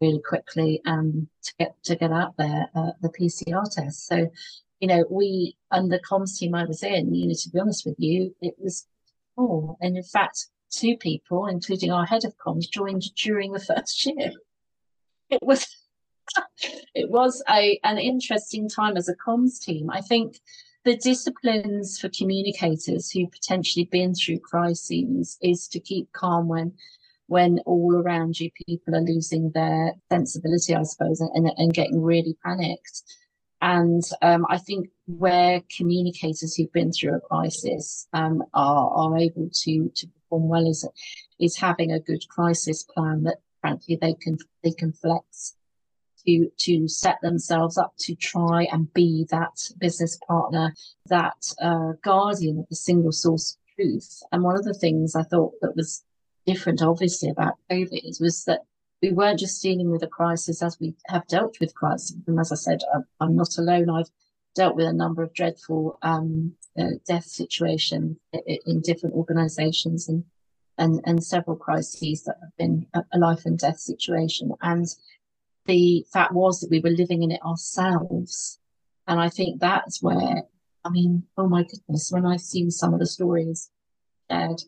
really 0.02 0.22
quickly 0.22 0.82
um, 0.86 1.28
to 1.44 1.54
get 1.60 1.84
to 1.84 1.96
get 1.96 2.12
out 2.12 2.36
there, 2.38 2.70
uh, 2.76 2.92
the 3.02 3.10
PCR 3.10 3.64
test. 3.70 4.08
So, 4.08 4.30
you 4.80 4.88
know, 4.88 5.06
we 5.10 5.56
and 5.72 5.92
the 5.92 6.00
comms 6.00 6.38
team 6.38 6.56
I 6.56 6.66
was 6.66 6.84
in, 6.84 7.14
you 7.14 7.28
know, 7.28 7.34
to 7.34 7.50
be 7.50 7.60
honest 7.60 7.86
with 7.86 7.96
you, 7.98 8.36
it 8.42 8.56
was 8.58 8.88
four, 9.36 9.78
and 9.82 9.98
in 9.98 10.04
fact, 10.04 10.48
two 10.72 10.98
people, 10.98 11.48
including 11.48 11.92
our 11.92 12.06
head 12.06 12.26
of 12.26 12.36
comms, 12.38 12.70
joined 12.70 13.04
during 13.16 13.52
the 13.52 13.60
first 13.76 14.06
year 14.06 14.32
it 15.30 15.40
was 15.42 15.68
it 16.96 17.10
was 17.10 17.44
a 17.50 17.80
an 17.84 17.98
interesting 17.98 18.70
time 18.70 18.98
as 18.98 19.10
a 19.10 19.16
comms 19.16 19.60
team. 19.62 19.90
I 19.90 20.02
think 20.02 20.40
the 20.90 20.98
disciplines 20.98 22.00
for 22.00 22.10
communicators 22.10 23.12
who 23.12 23.28
potentially 23.28 23.88
been 23.92 24.16
through 24.16 24.40
crises 24.40 25.38
is 25.40 25.68
to 25.68 25.80
keep 25.80 26.12
calm 26.14 26.48
when 26.48 26.74
when 27.28 27.60
all 27.68 27.96
around 27.96 28.40
you 28.40 28.50
people 28.66 28.96
are 28.96 29.02
losing 29.02 29.52
their 29.52 29.94
sensibility, 30.12 30.74
I 30.74 30.82
suppose, 30.82 31.22
and, 31.22 31.52
and 31.58 31.72
getting 31.72 32.02
really 32.02 32.36
panicked. 32.44 33.04
And 33.62 34.02
um, 34.24 34.48
I 34.50 34.58
think 34.58 34.88
where 35.06 35.62
communicators 35.78 36.56
who've 36.56 36.74
been 36.74 36.92
through 36.92 37.18
a 37.18 37.20
crisis 37.20 38.08
um, 38.14 38.42
are 38.56 38.90
are 38.90 39.16
able 39.16 39.48
to 39.66 39.92
to 39.96 40.08
perform 40.08 40.50
well 40.50 40.68
is 40.68 40.88
is 41.40 41.56
having 41.56 41.92
a 41.92 42.00
good 42.00 42.28
crisis 42.30 42.82
plan 42.82 43.22
that 43.26 43.38
frankly 43.62 43.96
they 44.02 44.16
can 44.16 44.40
they 44.64 44.72
can 44.72 44.92
flex 44.94 45.56
to 46.26 46.50
to 46.58 46.88
set 46.88 47.18
themselves 47.22 47.78
up 47.78 47.94
to 48.00 48.16
try 48.16 48.68
and 48.72 48.94
be 48.94 49.26
that 49.30 49.58
business 49.78 50.18
partner, 50.28 50.74
that 51.08 51.54
uh, 51.62 51.94
guardian 52.04 52.60
of 52.60 52.70
the 52.70 52.76
single 52.76 53.12
source 53.12 53.58
truth. 53.76 54.22
And 54.32 54.44
one 54.44 54.58
of 54.58 54.66
the 54.66 54.74
things 54.74 55.16
I 55.16 55.24
thought 55.24 55.54
that 55.62 55.76
was 55.76 56.04
different, 56.46 56.82
obviously, 56.82 57.30
about 57.30 57.56
COVID 57.70 58.20
was 58.20 58.44
that 58.46 58.62
we 59.02 59.12
weren't 59.12 59.40
just 59.40 59.62
dealing 59.62 59.92
with 59.92 60.04
a 60.04 60.08
crisis 60.08 60.62
as 60.62 60.78
we 60.80 60.94
have 61.08 61.28
dealt 61.28 61.60
with 61.60 61.76
crisis. 61.76 62.16
And 62.28 62.40
as 62.40 62.52
I 62.52 62.56
said, 62.56 62.82
I'm, 62.94 63.06
I'm 63.20 63.36
not 63.36 63.58
alone. 63.58 63.90
I've 63.90 64.10
dealt 64.56 64.76
with 64.76 64.88
a 64.88 64.94
number 64.94 65.24
of 65.24 65.34
dreadful 65.34 65.98
um, 66.02 66.54
uh, 66.78 66.98
death 67.08 67.26
situations 67.26 68.18
in 68.66 68.82
different 68.82 69.16
organisations 69.16 70.10
and 70.10 70.24
and, 70.80 71.02
and 71.06 71.24
several 71.24 71.58
crises 71.58 72.24
that 72.24 72.38
have 72.42 72.56
been 72.58 72.88
a, 72.94 73.04
a 73.14 73.20
life 73.20 73.46
and 73.46 73.60
death 73.60 73.80
situation. 73.80 74.52
And 74.62 74.88
the 75.70 76.04
fact 76.12 76.34
was 76.34 76.60
that 76.60 76.72
we 76.72 76.80
were 76.80 76.90
living 76.90 77.22
in 77.22 77.32
it 77.32 77.46
ourselves. 77.46 78.60
And 79.08 79.20
I 79.22 79.30
think 79.30 79.60
that's 79.60 80.02
where, 80.02 80.44
I 80.84 80.90
mean, 80.90 81.24
oh 81.38 81.48
my 81.48 81.62
goodness, 81.64 82.10
when 82.12 82.26
I've 82.26 82.42
seen 82.42 82.72
some 82.72 82.94
of 82.94 83.00
the 83.00 83.06
stories 83.06 83.70
shared 84.30 84.62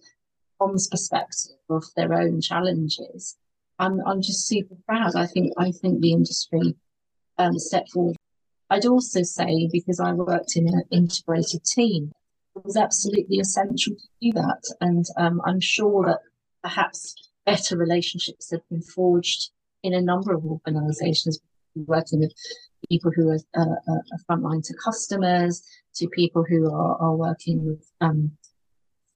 from 0.58 0.74
the 0.74 0.88
perspective 0.92 1.58
of 1.70 1.84
their 1.96 2.14
own 2.14 2.40
challenges, 2.40 3.36
I'm 3.80 4.00
I'm 4.06 4.22
just 4.22 4.48
super 4.48 4.76
proud. 4.88 5.16
I 5.16 5.26
think 5.26 5.54
I 5.58 5.72
think 5.72 6.02
the 6.02 6.14
industry 6.14 6.76
um, 7.40 7.58
stepped 7.58 7.92
forward. 7.92 8.18
I'd 8.70 8.86
also 8.86 9.24
say 9.24 9.68
because 9.72 10.00
I 10.00 10.14
worked 10.14 10.56
in 10.56 10.68
an 10.68 10.84
integrated 10.92 11.64
team, 11.66 12.12
it 12.56 12.64
was 12.64 12.78
absolutely 12.78 13.40
essential 13.40 13.96
to 13.96 14.08
do 14.22 14.34
that, 14.34 14.62
and 14.82 15.06
um, 15.18 15.42
I'm 15.46 15.60
sure 15.60 16.06
that 16.06 16.20
perhaps 16.62 17.16
better 17.44 17.76
relationships 17.76 18.52
have 18.52 18.62
been 18.70 18.84
forged 18.84 19.50
in 19.84 19.94
a 19.94 20.02
number 20.02 20.34
of 20.34 20.46
organisations 20.46 21.40
working 21.76 22.20
with 22.20 22.34
people 22.90 23.12
who 23.16 23.30
are 23.30 23.40
uh, 23.58 23.92
uh, 23.92 24.18
frontline 24.30 24.66
to 24.66 24.74
customers, 24.84 25.64
to 25.96 26.08
people 26.10 26.44
who 26.48 26.72
are, 26.74 26.98
are 26.98 27.16
working 27.16 27.66
with 27.66 27.90
um, 28.02 28.32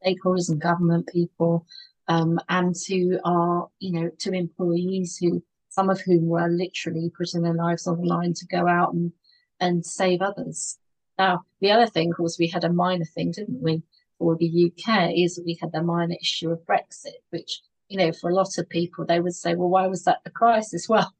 stakeholders 0.05 0.49
and 0.49 0.61
government 0.61 1.07
people, 1.07 1.65
um, 2.07 2.39
and 2.49 2.75
to 2.75 3.19
our, 3.25 3.67
you 3.79 3.91
know, 3.91 4.09
to 4.19 4.31
employees 4.31 5.17
who, 5.17 5.43
some 5.69 5.89
of 5.89 5.99
whom 6.01 6.27
were 6.27 6.49
literally 6.49 7.11
putting 7.17 7.41
their 7.41 7.53
lives 7.53 7.87
on 7.87 7.97
the 7.97 8.07
line 8.07 8.33
to 8.33 8.45
go 8.47 8.67
out 8.67 8.93
and, 8.93 9.11
and 9.59 9.85
save 9.85 10.21
others. 10.21 10.77
Now, 11.17 11.43
the 11.61 11.71
other 11.71 11.87
thing, 11.87 12.11
of 12.11 12.17
course, 12.17 12.37
we 12.39 12.47
had 12.47 12.63
a 12.63 12.73
minor 12.73 13.05
thing, 13.05 13.31
didn't 13.31 13.61
we, 13.61 13.81
for 14.19 14.35
the 14.35 14.71
UK, 14.71 15.11
is 15.15 15.41
we 15.43 15.57
had 15.61 15.71
the 15.71 15.81
minor 15.81 16.15
issue 16.21 16.51
of 16.51 16.65
Brexit, 16.65 17.21
which, 17.29 17.61
you 17.89 17.97
know, 17.97 18.11
for 18.11 18.29
a 18.29 18.33
lot 18.33 18.57
of 18.57 18.69
people, 18.69 19.05
they 19.05 19.19
would 19.19 19.35
say, 19.35 19.55
well, 19.55 19.69
why 19.69 19.87
was 19.87 20.03
that 20.03 20.19
a 20.25 20.29
crisis? 20.29 20.87
Well, 20.95 21.13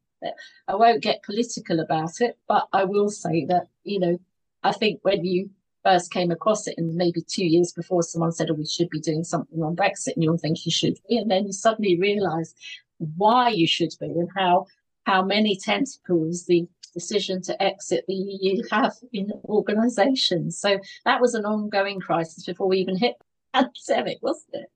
I 0.67 0.75
won't 0.75 1.03
get 1.03 1.21
political 1.23 1.81
about 1.81 2.21
it, 2.21 2.37
but 2.47 2.67
I 2.73 2.85
will 2.85 3.09
say 3.09 3.45
that, 3.45 3.67
you 3.83 3.99
know, 3.99 4.17
I 4.63 4.71
think 4.71 5.01
when 5.03 5.23
you 5.23 5.51
first 5.83 6.11
came 6.11 6.31
across 6.31 6.67
it, 6.67 6.75
and 6.77 6.95
maybe 6.95 7.21
two 7.21 7.45
years 7.45 7.71
before 7.71 8.01
someone 8.01 8.31
said, 8.31 8.49
oh, 8.49 8.55
we 8.55 8.65
should 8.65 8.89
be 8.89 8.99
doing 8.99 9.23
something 9.23 9.61
on 9.61 9.75
Brexit, 9.75 10.15
and 10.15 10.23
you'll 10.23 10.37
think 10.37 10.65
you 10.65 10.71
should 10.71 10.97
be. 11.07 11.17
And 11.17 11.29
then 11.29 11.45
you 11.45 11.51
suddenly 11.51 11.99
realize 11.99 12.55
why 12.97 13.49
you 13.49 13.67
should 13.67 13.93
be 13.99 14.07
and 14.07 14.29
how 14.35 14.65
how 15.05 15.23
many 15.23 15.55
tentacles 15.55 16.45
the 16.45 16.67
decision 16.95 17.41
to 17.43 17.61
exit 17.61 18.05
the 18.07 18.15
EU 18.15 18.63
have 18.71 18.93
in 19.13 19.31
organisations. 19.45 20.57
So 20.57 20.79
that 21.03 21.21
was 21.21 21.35
an 21.35 21.45
ongoing 21.45 21.99
crisis 21.99 22.45
before 22.45 22.67
we 22.67 22.79
even 22.79 22.97
hit 22.97 23.15
pandemic, 23.53 24.17
wasn't 24.21 24.55
it? 24.55 24.71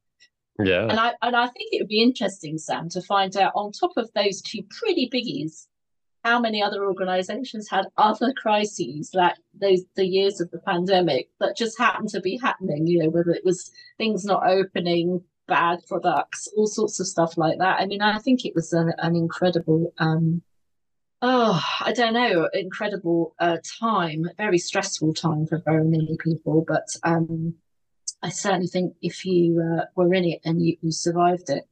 Yeah. 0.60 0.88
And 0.90 1.00
I 1.00 1.14
and 1.22 1.36
I 1.36 1.48
think 1.48 1.70
it 1.72 1.82
would 1.82 1.88
be 1.88 2.04
interesting, 2.04 2.58
Sam, 2.58 2.90
to 2.90 3.02
find 3.02 3.36
out 3.38 3.54
on 3.56 3.72
top 3.72 3.92
of 3.98 4.10
those 4.14 4.42
two 4.42 4.62
pretty 4.70 5.10
biggies 5.12 5.68
how 6.24 6.40
many 6.40 6.62
other 6.62 6.86
organizations 6.86 7.70
had 7.70 7.86
other 7.98 8.34
crises 8.34 9.12
like 9.14 9.36
those 9.60 9.84
the 9.96 10.06
years 10.06 10.42
of 10.42 10.52
the 10.52 10.60
pandemic 10.60 11.30
that 11.40 11.56
just 11.56 11.78
happened 11.78 12.10
to 12.10 12.22
be 12.22 12.38
happening 12.38 12.86
you 12.88 13.00
know 13.00 13.10
whether 13.10 13.32
it 13.32 13.46
was 13.46 13.72
things 13.98 14.26
not 14.26 14.48
opening 14.48 15.22
bad 15.48 15.80
products 15.88 16.48
all 16.58 16.68
sorts 16.68 17.00
of 17.00 17.08
stuff 17.08 17.38
like 17.38 17.58
that 17.60 17.80
i 17.80 17.86
mean 17.86 18.02
i 18.02 18.20
think 18.20 18.46
it 18.46 18.54
was 18.54 18.74
an, 18.74 18.94
an 19.00 19.16
incredible 19.16 19.94
um 19.98 20.42
oh 21.22 21.62
i 21.82 21.92
don't 21.92 22.14
know 22.14 22.50
incredible 22.54 23.34
uh, 23.40 23.58
time 23.80 24.26
very 24.38 24.58
stressful 24.58 25.14
time 25.14 25.46
for 25.48 25.62
very 25.66 25.86
many 25.86 26.18
people 26.24 26.64
but 26.68 26.88
um 27.04 27.54
i 28.22 28.30
certainly 28.30 28.68
think 28.68 28.94
if 29.02 29.26
you 29.26 29.62
uh, 29.62 29.86
were 29.96 30.14
in 30.14 30.26
it 30.26 30.42
and 30.46 30.62
you, 30.62 30.76
you 30.82 30.92
survived 30.92 31.50
it 31.50 31.68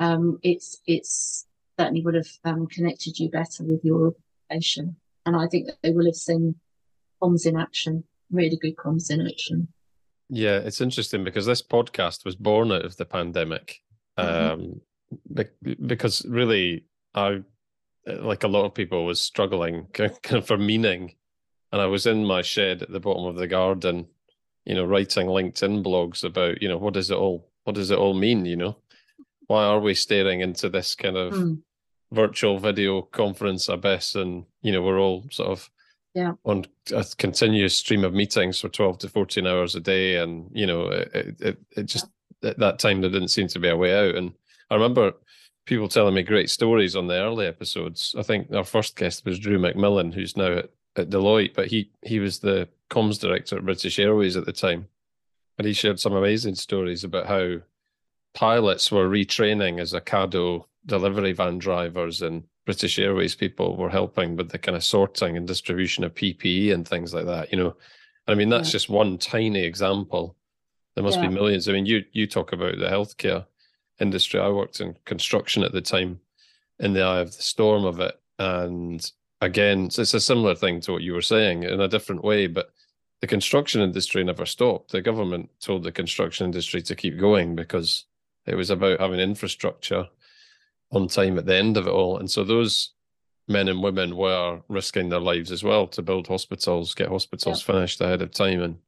um 0.00 0.38
it's 0.42 0.80
it's 0.86 1.46
certainly 1.78 2.02
would 2.02 2.14
have 2.14 2.28
um, 2.44 2.66
connected 2.66 3.18
you 3.18 3.28
better 3.30 3.64
with 3.64 3.84
your 3.84 4.14
patient. 4.50 4.94
And 5.26 5.36
I 5.36 5.46
think 5.46 5.66
that 5.66 5.78
they 5.82 5.90
will 5.90 6.06
have 6.06 6.16
seen 6.16 6.56
comms 7.22 7.46
in 7.46 7.56
action, 7.56 8.04
really 8.30 8.56
good 8.56 8.76
comms 8.76 9.10
in 9.10 9.26
action. 9.26 9.68
Yeah, 10.28 10.58
it's 10.58 10.80
interesting 10.80 11.24
because 11.24 11.46
this 11.46 11.62
podcast 11.62 12.24
was 12.24 12.36
born 12.36 12.72
out 12.72 12.84
of 12.84 12.96
the 12.96 13.04
pandemic. 13.04 13.80
Mm-hmm. 14.18 14.52
Um, 14.52 14.80
be- 15.32 15.74
because 15.74 16.24
really, 16.26 16.86
I, 17.14 17.42
like 18.06 18.44
a 18.44 18.48
lot 18.48 18.64
of 18.64 18.74
people, 18.74 19.04
was 19.04 19.20
struggling 19.20 19.86
kind 19.92 20.12
of 20.30 20.46
for 20.46 20.58
meaning. 20.58 21.14
And 21.70 21.80
I 21.80 21.86
was 21.86 22.06
in 22.06 22.24
my 22.24 22.42
shed 22.42 22.82
at 22.82 22.90
the 22.90 23.00
bottom 23.00 23.24
of 23.24 23.36
the 23.36 23.46
garden, 23.46 24.06
you 24.64 24.74
know, 24.74 24.84
writing 24.84 25.26
LinkedIn 25.26 25.84
blogs 25.84 26.24
about, 26.24 26.62
you 26.62 26.68
know, 26.68 26.78
what 26.78 26.94
does 26.94 27.10
it 27.10 27.16
all, 27.16 27.48
what 27.64 27.74
does 27.74 27.90
it 27.90 27.98
all 27.98 28.14
mean, 28.14 28.44
you 28.44 28.56
know? 28.56 28.76
why 29.52 29.64
are 29.64 29.80
we 29.80 29.94
staring 29.94 30.40
into 30.40 30.70
this 30.70 30.94
kind 30.94 31.16
of 31.16 31.34
mm. 31.34 31.58
virtual 32.10 32.58
video 32.58 33.02
conference 33.02 33.68
abyss 33.68 34.14
and 34.14 34.44
you 34.62 34.72
know 34.72 34.80
we're 34.82 34.98
all 34.98 35.26
sort 35.30 35.50
of 35.50 35.70
yeah 36.14 36.32
on 36.44 36.64
a 36.94 37.04
continuous 37.18 37.76
stream 37.76 38.02
of 38.02 38.14
meetings 38.14 38.60
for 38.60 38.70
12 38.70 38.98
to 38.98 39.08
14 39.08 39.46
hours 39.46 39.74
a 39.74 39.80
day 39.80 40.16
and 40.16 40.50
you 40.54 40.66
know 40.66 40.86
it 40.88 41.36
it, 41.40 41.58
it 41.76 41.82
just 41.84 42.06
yeah. 42.40 42.50
at 42.50 42.58
that 42.58 42.78
time 42.78 43.02
there 43.02 43.10
didn't 43.10 43.28
seem 43.28 43.46
to 43.48 43.58
be 43.58 43.68
a 43.68 43.76
way 43.76 43.94
out 43.94 44.14
and 44.14 44.32
i 44.70 44.74
remember 44.74 45.12
people 45.66 45.88
telling 45.88 46.14
me 46.14 46.22
great 46.22 46.48
stories 46.48 46.96
on 46.96 47.06
the 47.06 47.14
early 47.14 47.46
episodes 47.46 48.14
i 48.18 48.22
think 48.22 48.50
our 48.54 48.64
first 48.64 48.96
guest 48.96 49.24
was 49.26 49.38
drew 49.38 49.58
mcmillan 49.58 50.14
who's 50.14 50.34
now 50.34 50.52
at, 50.52 50.70
at 50.96 51.10
deloitte 51.10 51.54
but 51.54 51.68
he 51.68 51.90
he 52.02 52.18
was 52.18 52.38
the 52.38 52.68
comms 52.90 53.20
director 53.20 53.56
at 53.56 53.64
british 53.64 53.98
airways 53.98 54.36
at 54.36 54.44
the 54.44 54.52
time 54.52 54.86
and 55.58 55.66
he 55.66 55.72
shared 55.72 56.00
some 56.00 56.14
amazing 56.14 56.54
stories 56.54 57.04
about 57.04 57.26
how 57.26 57.56
pilots 58.34 58.90
were 58.90 59.08
retraining 59.08 59.80
as 59.80 59.92
a 59.92 60.00
Ocado 60.00 60.64
delivery 60.86 61.32
van 61.32 61.58
drivers 61.58 62.22
and 62.22 62.44
British 62.64 62.98
Airways 62.98 63.34
people 63.34 63.76
were 63.76 63.90
helping 63.90 64.36
with 64.36 64.50
the 64.50 64.58
kind 64.58 64.76
of 64.76 64.84
sorting 64.84 65.36
and 65.36 65.46
distribution 65.46 66.04
of 66.04 66.14
PPE 66.14 66.72
and 66.72 66.86
things 66.86 67.12
like 67.12 67.26
that, 67.26 67.50
you 67.50 67.58
know. 67.58 67.76
I 68.28 68.34
mean, 68.34 68.48
that's 68.48 68.68
yeah. 68.68 68.72
just 68.72 68.88
one 68.88 69.18
tiny 69.18 69.64
example. 69.64 70.36
There 70.94 71.02
must 71.02 71.18
yeah. 71.18 71.28
be 71.28 71.34
millions. 71.34 71.68
I 71.68 71.72
mean, 71.72 71.86
you 71.86 72.04
you 72.12 72.26
talk 72.26 72.52
about 72.52 72.78
the 72.78 72.86
healthcare 72.86 73.46
industry. 74.00 74.38
I 74.38 74.48
worked 74.48 74.80
in 74.80 74.96
construction 75.04 75.64
at 75.64 75.72
the 75.72 75.80
time 75.80 76.20
in 76.78 76.92
the 76.92 77.02
eye 77.02 77.20
of 77.20 77.36
the 77.36 77.42
storm 77.42 77.84
of 77.84 77.98
it. 77.98 78.14
And 78.38 79.10
again, 79.42 79.86
it's 79.86 79.98
a 79.98 80.20
similar 80.20 80.54
thing 80.54 80.80
to 80.80 80.92
what 80.92 81.02
you 81.02 81.12
were 81.12 81.20
saying 81.20 81.64
in 81.64 81.80
a 81.80 81.88
different 81.88 82.24
way, 82.24 82.46
but 82.46 82.72
the 83.20 83.26
construction 83.26 83.82
industry 83.82 84.24
never 84.24 84.46
stopped. 84.46 84.92
The 84.92 85.02
government 85.02 85.50
told 85.60 85.82
the 85.82 85.92
construction 85.92 86.46
industry 86.46 86.80
to 86.82 86.94
keep 86.94 87.18
going 87.18 87.54
because 87.54 88.04
it 88.46 88.54
was 88.54 88.70
about 88.70 89.00
having 89.00 89.20
infrastructure 89.20 90.08
on 90.92 91.08
time 91.08 91.38
at 91.38 91.46
the 91.46 91.56
end 91.56 91.76
of 91.76 91.86
it 91.86 91.90
all. 91.90 92.18
And 92.18 92.30
so 92.30 92.44
those 92.44 92.90
men 93.48 93.68
and 93.68 93.82
women 93.82 94.16
were 94.16 94.60
risking 94.68 95.08
their 95.08 95.20
lives 95.20 95.50
as 95.50 95.64
well 95.64 95.86
to 95.88 96.02
build 96.02 96.28
hospitals, 96.28 96.94
get 96.94 97.08
hospitals 97.08 97.60
yeah. 97.66 97.74
finished 97.74 98.00
ahead 98.00 98.22
of 98.22 98.30
time. 98.30 98.62
And 98.62 98.78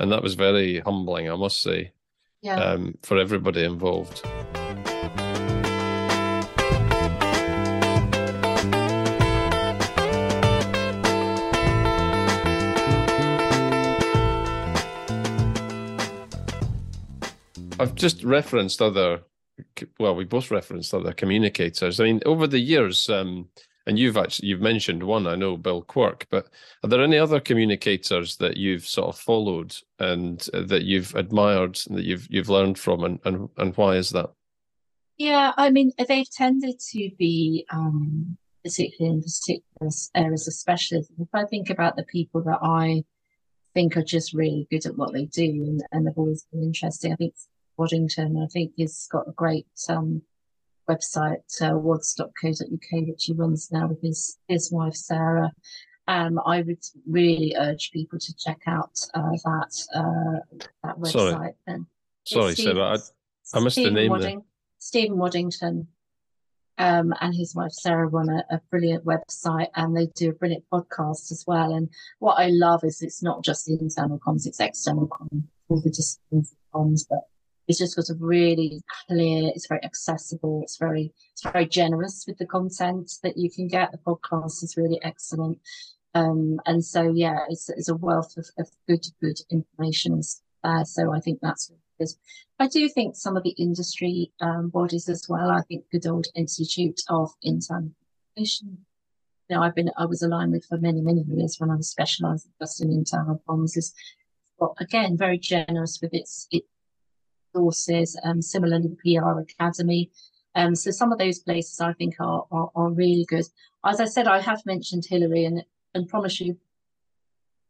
and 0.00 0.12
that 0.12 0.22
was 0.22 0.34
very 0.34 0.78
humbling, 0.78 1.28
I 1.28 1.34
must 1.34 1.60
say, 1.60 1.90
yeah. 2.40 2.54
um, 2.54 2.96
for 3.02 3.18
everybody 3.18 3.64
involved. 3.64 4.24
I've 17.78 17.94
just 17.94 18.24
referenced 18.24 18.82
other. 18.82 19.22
Well, 19.98 20.14
we 20.14 20.24
both 20.24 20.50
referenced 20.50 20.94
other 20.94 21.12
communicators. 21.12 21.98
I 21.98 22.04
mean, 22.04 22.20
over 22.24 22.46
the 22.46 22.60
years, 22.60 23.08
um, 23.08 23.48
and 23.86 23.98
you've 23.98 24.16
actually 24.16 24.48
you've 24.48 24.60
mentioned 24.60 25.02
one. 25.02 25.26
I 25.26 25.34
know 25.34 25.56
Bill 25.56 25.82
Quirke, 25.82 26.26
but 26.30 26.48
are 26.84 26.88
there 26.88 27.02
any 27.02 27.18
other 27.18 27.40
communicators 27.40 28.36
that 28.36 28.56
you've 28.56 28.86
sort 28.86 29.08
of 29.08 29.18
followed 29.18 29.74
and 29.98 30.46
uh, 30.52 30.62
that 30.64 30.84
you've 30.84 31.14
admired 31.14 31.78
and 31.88 31.96
that 31.96 32.04
you've 32.04 32.28
you've 32.30 32.50
learned 32.50 32.78
from, 32.78 33.02
and 33.04 33.18
and 33.24 33.48
and 33.56 33.76
why 33.76 33.96
is 33.96 34.10
that? 34.10 34.30
Yeah, 35.16 35.52
I 35.56 35.70
mean, 35.70 35.90
they've 36.06 36.30
tended 36.30 36.78
to 36.92 37.10
be 37.18 37.66
um, 37.72 38.36
particularly 38.62 39.16
in 39.16 39.22
particular 39.22 39.90
areas 40.14 40.46
of 40.46 40.54
specialism. 40.54 41.16
If 41.18 41.28
I 41.34 41.44
think 41.44 41.70
about 41.70 41.96
the 41.96 42.04
people 42.04 42.42
that 42.44 42.58
I 42.62 43.04
think 43.74 43.96
are 43.96 44.04
just 44.04 44.34
really 44.34 44.66
good 44.70 44.86
at 44.86 44.96
what 44.96 45.12
they 45.12 45.24
do 45.24 45.44
and, 45.44 45.82
and 45.90 46.06
have 46.06 46.18
always 46.18 46.46
been 46.52 46.62
interesting, 46.62 47.12
I 47.12 47.16
think 47.16 47.34
Waddington. 47.78 48.42
I 48.42 48.46
think 48.46 48.72
he's 48.76 49.08
got 49.10 49.28
a 49.28 49.32
great 49.32 49.66
um, 49.88 50.22
website, 50.88 51.62
uh, 51.62 51.72
wadds.co.uk, 51.72 53.06
which 53.08 53.24
he 53.24 53.32
runs 53.32 53.70
now 53.70 53.86
with 53.88 54.02
his, 54.02 54.38
his 54.48 54.72
wife, 54.72 54.94
Sarah. 54.94 55.52
Um, 56.06 56.40
I 56.44 56.62
would 56.62 56.82
really 57.06 57.54
urge 57.58 57.90
people 57.92 58.18
to 58.18 58.36
check 58.36 58.60
out 58.66 58.98
uh, 59.12 59.30
that 59.44 59.86
uh, 59.94 60.56
that 60.82 60.98
website. 60.98 61.12
Sorry, 61.12 61.52
and 61.66 61.86
Sorry 62.24 62.54
Sarah, 62.54 62.96
I, 62.96 62.96
I 63.54 63.60
missed 63.60 63.74
Stephen 63.74 63.94
the 63.94 64.00
name 64.00 64.10
Wadding, 64.10 64.44
Stephen 64.78 65.18
Waddington 65.18 65.86
um, 66.78 67.12
and 67.20 67.34
his 67.34 67.54
wife 67.54 67.72
Sarah 67.72 68.06
run 68.06 68.28
a, 68.28 68.44
a, 68.50 68.60
brilliant 68.70 69.04
website 69.04 69.68
and 69.74 69.96
they 69.96 70.06
do 70.14 70.30
a 70.30 70.34
brilliant 70.34 70.64
podcast 70.72 71.32
as 71.32 71.44
well. 71.46 71.74
And 71.74 71.90
what 72.20 72.34
I 72.34 72.48
love 72.48 72.84
is 72.84 73.02
it's 73.02 73.22
not 73.22 73.44
just 73.44 73.68
internal 73.68 74.20
comms, 74.20 74.46
it's 74.46 74.60
external 74.60 75.08
comms, 75.08 75.42
all 75.68 75.80
the 75.80 75.90
disciplines 75.90 76.52
of 76.52 76.80
comms, 76.80 77.04
but 77.08 77.20
it's 77.68 77.78
just 77.78 77.96
got 77.96 78.08
a 78.08 78.14
really 78.18 78.82
clear, 79.06 79.52
it's 79.54 79.68
very 79.68 79.84
accessible, 79.84 80.62
it's 80.62 80.78
very, 80.78 81.12
it's 81.32 81.42
very 81.42 81.66
generous 81.66 82.24
with 82.26 82.38
the 82.38 82.46
content 82.46 83.12
that 83.22 83.36
you 83.36 83.50
can 83.50 83.68
get. 83.68 83.92
The 83.92 83.98
podcast 83.98 84.64
is 84.64 84.76
really 84.76 84.98
excellent. 85.02 85.58
Um, 86.14 86.58
and 86.64 86.82
so, 86.82 87.12
yeah, 87.12 87.40
it's, 87.50 87.68
it's 87.68 87.90
a 87.90 87.94
wealth 87.94 88.36
of, 88.38 88.46
of 88.58 88.68
good, 88.88 89.06
good 89.20 89.38
information 89.50 90.20
there. 90.64 90.84
So 90.84 91.12
I 91.12 91.20
think 91.20 91.40
that's. 91.42 91.70
I 92.60 92.68
do 92.68 92.88
think 92.88 93.16
some 93.16 93.36
of 93.36 93.42
the 93.42 93.50
industry 93.58 94.32
um, 94.40 94.68
bodies 94.68 95.08
as 95.08 95.26
well. 95.28 95.50
I 95.50 95.62
think 95.62 95.84
good 95.90 96.06
old 96.06 96.28
Institute 96.36 97.00
of 97.08 97.30
Internal 97.42 97.90
Information. 98.36 98.78
You 99.48 99.56
know, 99.56 99.62
I've 99.62 99.74
been, 99.74 99.90
I 99.96 100.06
was 100.06 100.22
aligned 100.22 100.52
with 100.52 100.64
for 100.64 100.78
many, 100.78 101.00
many 101.00 101.22
years 101.22 101.56
when 101.58 101.70
I 101.70 101.76
was 101.76 101.90
specialising 101.90 102.52
just 102.60 102.80
in 102.80 102.92
internal 102.92 103.42
comms. 103.48 103.76
Is, 103.76 103.94
again, 104.78 105.16
very 105.16 105.38
generous 105.38 105.98
with 106.00 106.14
its, 106.14 106.46
its 106.50 106.66
resources. 107.54 108.18
Um, 108.24 108.42
similarly, 108.42 108.96
PR 109.02 109.40
Academy. 109.40 110.10
Um, 110.54 110.74
so 110.74 110.90
some 110.90 111.12
of 111.12 111.18
those 111.18 111.38
places 111.38 111.80
I 111.80 111.92
think 111.92 112.16
are, 112.20 112.44
are, 112.50 112.70
are 112.74 112.90
really 112.90 113.24
good. 113.24 113.44
As 113.84 114.00
I 114.00 114.06
said, 114.06 114.26
I 114.26 114.40
have 114.40 114.64
mentioned 114.66 115.04
Hillary 115.08 115.44
and 115.44 115.64
and 115.94 116.08
promise 116.08 116.40
you, 116.40 116.56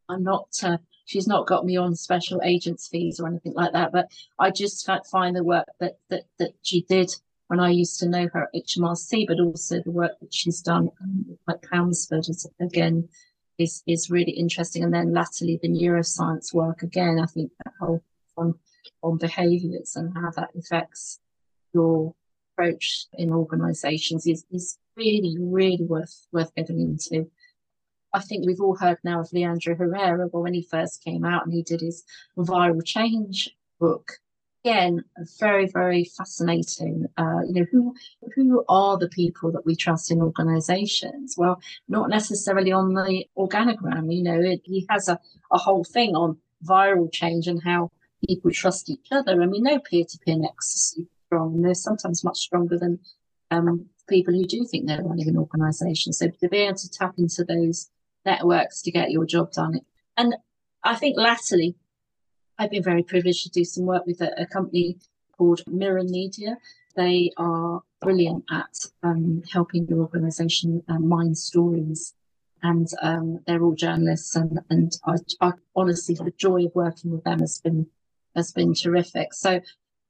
I'm 0.08 0.22
not. 0.22 0.48
Uh, 0.62 0.78
she's 1.04 1.26
not 1.26 1.46
got 1.46 1.64
me 1.64 1.76
on 1.76 1.94
special 1.94 2.40
agents 2.44 2.88
fees 2.88 3.20
or 3.20 3.26
anything 3.26 3.54
like 3.54 3.72
that. 3.72 3.92
But 3.92 4.10
I 4.38 4.50
just 4.50 4.88
find 5.10 5.36
the 5.36 5.44
work 5.44 5.66
that 5.80 5.98
that 6.10 6.24
that 6.38 6.52
she 6.62 6.82
did 6.82 7.14
when 7.48 7.60
I 7.60 7.70
used 7.70 7.98
to 8.00 8.08
know 8.08 8.28
her 8.32 8.42
at 8.42 8.54
HMRC, 8.54 9.26
but 9.26 9.40
also 9.40 9.80
the 9.82 9.90
work 9.90 10.12
that 10.20 10.32
she's 10.32 10.60
done 10.60 10.90
um, 11.02 11.38
at 11.48 11.62
Chelmsford 11.62 12.28
is 12.28 12.46
again 12.60 13.08
is 13.58 13.82
is 13.86 14.10
really 14.10 14.32
interesting. 14.32 14.82
And 14.84 14.94
then 14.94 15.12
latterly 15.12 15.58
the 15.60 15.68
neuroscience 15.68 16.54
work 16.54 16.82
again. 16.82 17.18
I 17.20 17.26
think 17.26 17.52
that 17.64 17.74
whole 17.80 18.02
on 18.36 18.54
on 19.02 19.18
behaviours 19.18 19.96
and 19.96 20.12
how 20.14 20.30
that 20.36 20.50
affects 20.58 21.20
your 21.72 22.14
approach 22.52 23.06
in 23.14 23.32
organisations 23.32 24.26
is 24.26 24.44
is 24.50 24.78
really 24.96 25.36
really 25.38 25.84
worth 25.84 26.26
worth 26.32 26.54
getting 26.54 26.80
into. 26.80 27.30
I 28.12 28.20
think 28.20 28.46
we've 28.46 28.60
all 28.60 28.76
heard 28.76 28.98
now 29.04 29.20
of 29.20 29.32
Leandro 29.32 29.74
Herrero, 29.74 30.30
when 30.32 30.54
he 30.54 30.62
first 30.62 31.04
came 31.04 31.24
out 31.24 31.44
and 31.44 31.52
he 31.52 31.62
did 31.62 31.82
his 31.82 32.04
viral 32.38 32.82
change 32.84 33.50
book. 33.78 34.12
Again, 34.64 35.04
very, 35.38 35.66
very 35.66 36.04
fascinating. 36.04 37.06
Uh, 37.16 37.40
you 37.46 37.52
know, 37.54 37.66
who 37.70 37.94
who 38.34 38.64
are 38.68 38.98
the 38.98 39.08
people 39.08 39.52
that 39.52 39.64
we 39.64 39.76
trust 39.76 40.10
in 40.10 40.20
organisations? 40.20 41.36
Well, 41.38 41.60
not 41.86 42.10
necessarily 42.10 42.72
on 42.72 42.94
the 42.94 43.26
organogram. 43.36 44.12
You 44.12 44.22
know, 44.22 44.40
it, 44.40 44.62
he 44.64 44.84
has 44.90 45.08
a, 45.08 45.18
a 45.52 45.58
whole 45.58 45.84
thing 45.84 46.16
on 46.16 46.38
viral 46.66 47.12
change 47.12 47.46
and 47.46 47.62
how 47.62 47.90
people 48.26 48.50
trust 48.50 48.90
each 48.90 49.08
other. 49.10 49.40
And 49.40 49.50
we 49.50 49.60
know 49.60 49.78
peer-to-peer 49.78 50.36
nexus 50.38 50.96
is 50.96 51.06
strong, 51.26 51.54
and 51.54 51.64
they're 51.64 51.74
sometimes 51.74 52.24
much 52.24 52.38
stronger 52.38 52.78
than 52.78 52.98
um, 53.50 53.86
people 54.08 54.34
who 54.34 54.46
do 54.46 54.64
think 54.64 54.86
they're 54.86 55.02
running 55.02 55.28
an 55.28 55.36
organisation. 55.36 56.12
So 56.12 56.28
to 56.28 56.48
be 56.48 56.58
able 56.58 56.76
to 56.76 56.90
tap 56.90 57.14
into 57.18 57.44
those 57.44 57.90
networks 58.24 58.82
to 58.82 58.90
get 58.90 59.10
your 59.10 59.24
job 59.24 59.52
done. 59.52 59.80
And 60.16 60.36
I 60.82 60.94
think 60.96 61.16
latterly, 61.16 61.76
I've 62.58 62.70
been 62.70 62.82
very 62.82 63.02
privileged 63.02 63.44
to 63.44 63.50
do 63.50 63.64
some 63.64 63.86
work 63.86 64.04
with 64.06 64.20
a, 64.20 64.42
a 64.42 64.46
company 64.46 64.98
called 65.36 65.62
Mirror 65.66 66.04
Media. 66.04 66.58
They 66.96 67.30
are 67.36 67.82
brilliant 68.00 68.44
at 68.50 68.86
um, 69.02 69.42
helping 69.52 69.86
your 69.86 70.00
organisation 70.00 70.82
um, 70.88 71.08
mine 71.08 71.34
stories. 71.34 72.14
And 72.60 72.88
um, 73.02 73.38
they're 73.46 73.62
all 73.62 73.76
journalists, 73.76 74.34
and, 74.34 74.58
and 74.68 74.90
I, 75.06 75.14
I 75.40 75.52
honestly, 75.76 76.16
the 76.16 76.32
joy 76.36 76.64
of 76.64 76.74
working 76.74 77.12
with 77.12 77.22
them 77.22 77.38
has 77.38 77.60
been 77.60 77.86
has 78.36 78.52
been 78.52 78.74
terrific. 78.74 79.32
So 79.34 79.60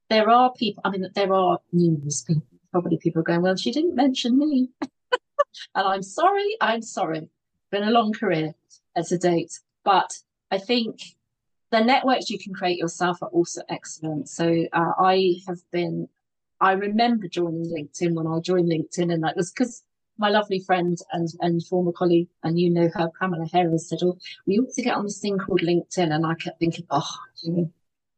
there 0.09 0.29
are 0.29 0.51
people. 0.53 0.81
I 0.85 0.89
mean, 0.89 1.07
there 1.15 1.33
are 1.33 1.59
numerous 1.71 2.23
people. 2.23 2.43
Probably 2.71 2.97
people 2.97 3.23
going, 3.23 3.41
well, 3.41 3.55
she 3.55 3.71
didn't 3.71 3.95
mention 3.95 4.37
me, 4.37 4.69
and 4.81 4.89
I'm 5.75 6.03
sorry. 6.03 6.55
I'm 6.61 6.83
sorry 6.83 7.29
been 7.71 7.83
a 7.83 7.91
long 7.91 8.13
career 8.13 8.53
as 8.95 9.11
a 9.11 9.17
date, 9.17 9.59
but 9.83 10.11
I 10.51 10.57
think 10.57 10.99
the 11.71 11.81
networks 11.81 12.29
you 12.29 12.39
can 12.39 12.53
create 12.53 12.77
yourself 12.77 13.21
are 13.21 13.29
also 13.29 13.61
excellent. 13.69 14.29
So 14.29 14.65
uh, 14.73 14.91
I 14.99 15.35
have 15.47 15.59
been, 15.71 16.07
I 16.59 16.73
remember 16.73 17.27
joining 17.27 17.65
LinkedIn 17.65 18.13
when 18.13 18.27
I 18.27 18.39
joined 18.39 18.71
LinkedIn, 18.71 19.13
and 19.13 19.23
that 19.23 19.35
was 19.35 19.51
because 19.51 19.83
my 20.17 20.29
lovely 20.29 20.59
friend 20.59 20.97
and, 21.13 21.27
and 21.41 21.65
former 21.65 21.91
colleague, 21.91 22.27
and 22.43 22.59
you 22.59 22.69
know 22.69 22.89
her, 22.95 23.09
Pamela 23.19 23.47
Harris, 23.53 23.87
said, 23.87 23.99
Oh, 24.01 24.17
we 24.45 24.59
ought 24.59 24.73
to 24.73 24.81
get 24.81 24.95
on 24.95 25.05
this 25.05 25.19
thing 25.19 25.37
called 25.37 25.61
LinkedIn. 25.61 26.13
And 26.13 26.25
I 26.25 26.33
kept 26.35 26.59
thinking, 26.59 26.85
Oh, 26.89 27.07
you 27.43 27.53
know, 27.53 27.71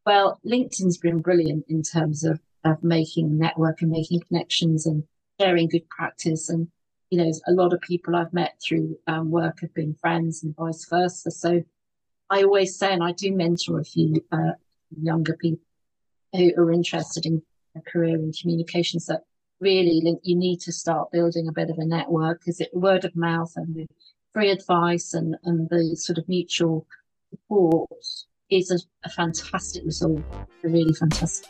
well, 0.06 0.40
LinkedIn's 0.46 0.98
been 0.98 1.20
brilliant 1.20 1.66
in 1.70 1.84
terms 1.84 2.24
of, 2.24 2.40
of 2.64 2.84
making 2.84 3.38
network 3.38 3.82
and 3.82 3.92
making 3.92 4.22
connections 4.22 4.86
and 4.86 5.04
sharing 5.40 5.68
good 5.68 5.88
practice 5.90 6.50
and 6.50 6.68
you 7.12 7.18
know, 7.18 7.32
a 7.46 7.52
lot 7.52 7.74
of 7.74 7.82
people 7.82 8.16
I've 8.16 8.34
met 8.34 8.56
through 8.66 8.98
um, 9.06 9.30
work 9.30 9.60
have 9.60 9.74
been 9.74 9.94
friends 9.96 10.44
and 10.44 10.56
vice 10.56 10.88
versa. 10.90 11.30
So 11.30 11.62
I 12.30 12.44
always 12.44 12.78
say, 12.78 12.94
and 12.94 13.04
I 13.04 13.12
do 13.12 13.36
mentor 13.36 13.82
a 13.82 13.84
few 13.84 14.24
uh, 14.32 14.54
younger 15.02 15.36
people 15.36 15.66
who 16.34 16.54
are 16.58 16.72
interested 16.72 17.26
in 17.26 17.44
a 17.76 17.82
career 17.82 18.16
in 18.16 18.32
communications 18.32 19.06
that 19.08 19.24
really 19.60 20.02
you 20.24 20.36
need 20.36 20.62
to 20.62 20.72
start 20.72 21.12
building 21.12 21.48
a 21.48 21.52
bit 21.52 21.70
of 21.70 21.78
a 21.78 21.86
network 21.86 22.40
because 22.40 22.62
it 22.62 22.70
word 22.74 23.06
of 23.06 23.16
mouth 23.16 23.52
and 23.58 23.88
free 24.34 24.50
advice 24.50 25.14
and, 25.14 25.36
and 25.44 25.70
the 25.70 25.96
sort 25.96 26.18
of 26.18 26.28
mutual 26.30 26.88
support 27.30 27.90
is 28.52 28.72
a, 28.72 28.78
a 29.06 29.10
fantastic 29.10 29.84
result, 29.86 30.22
a 30.64 30.68
really 30.68 30.94
fantastic. 30.94 31.50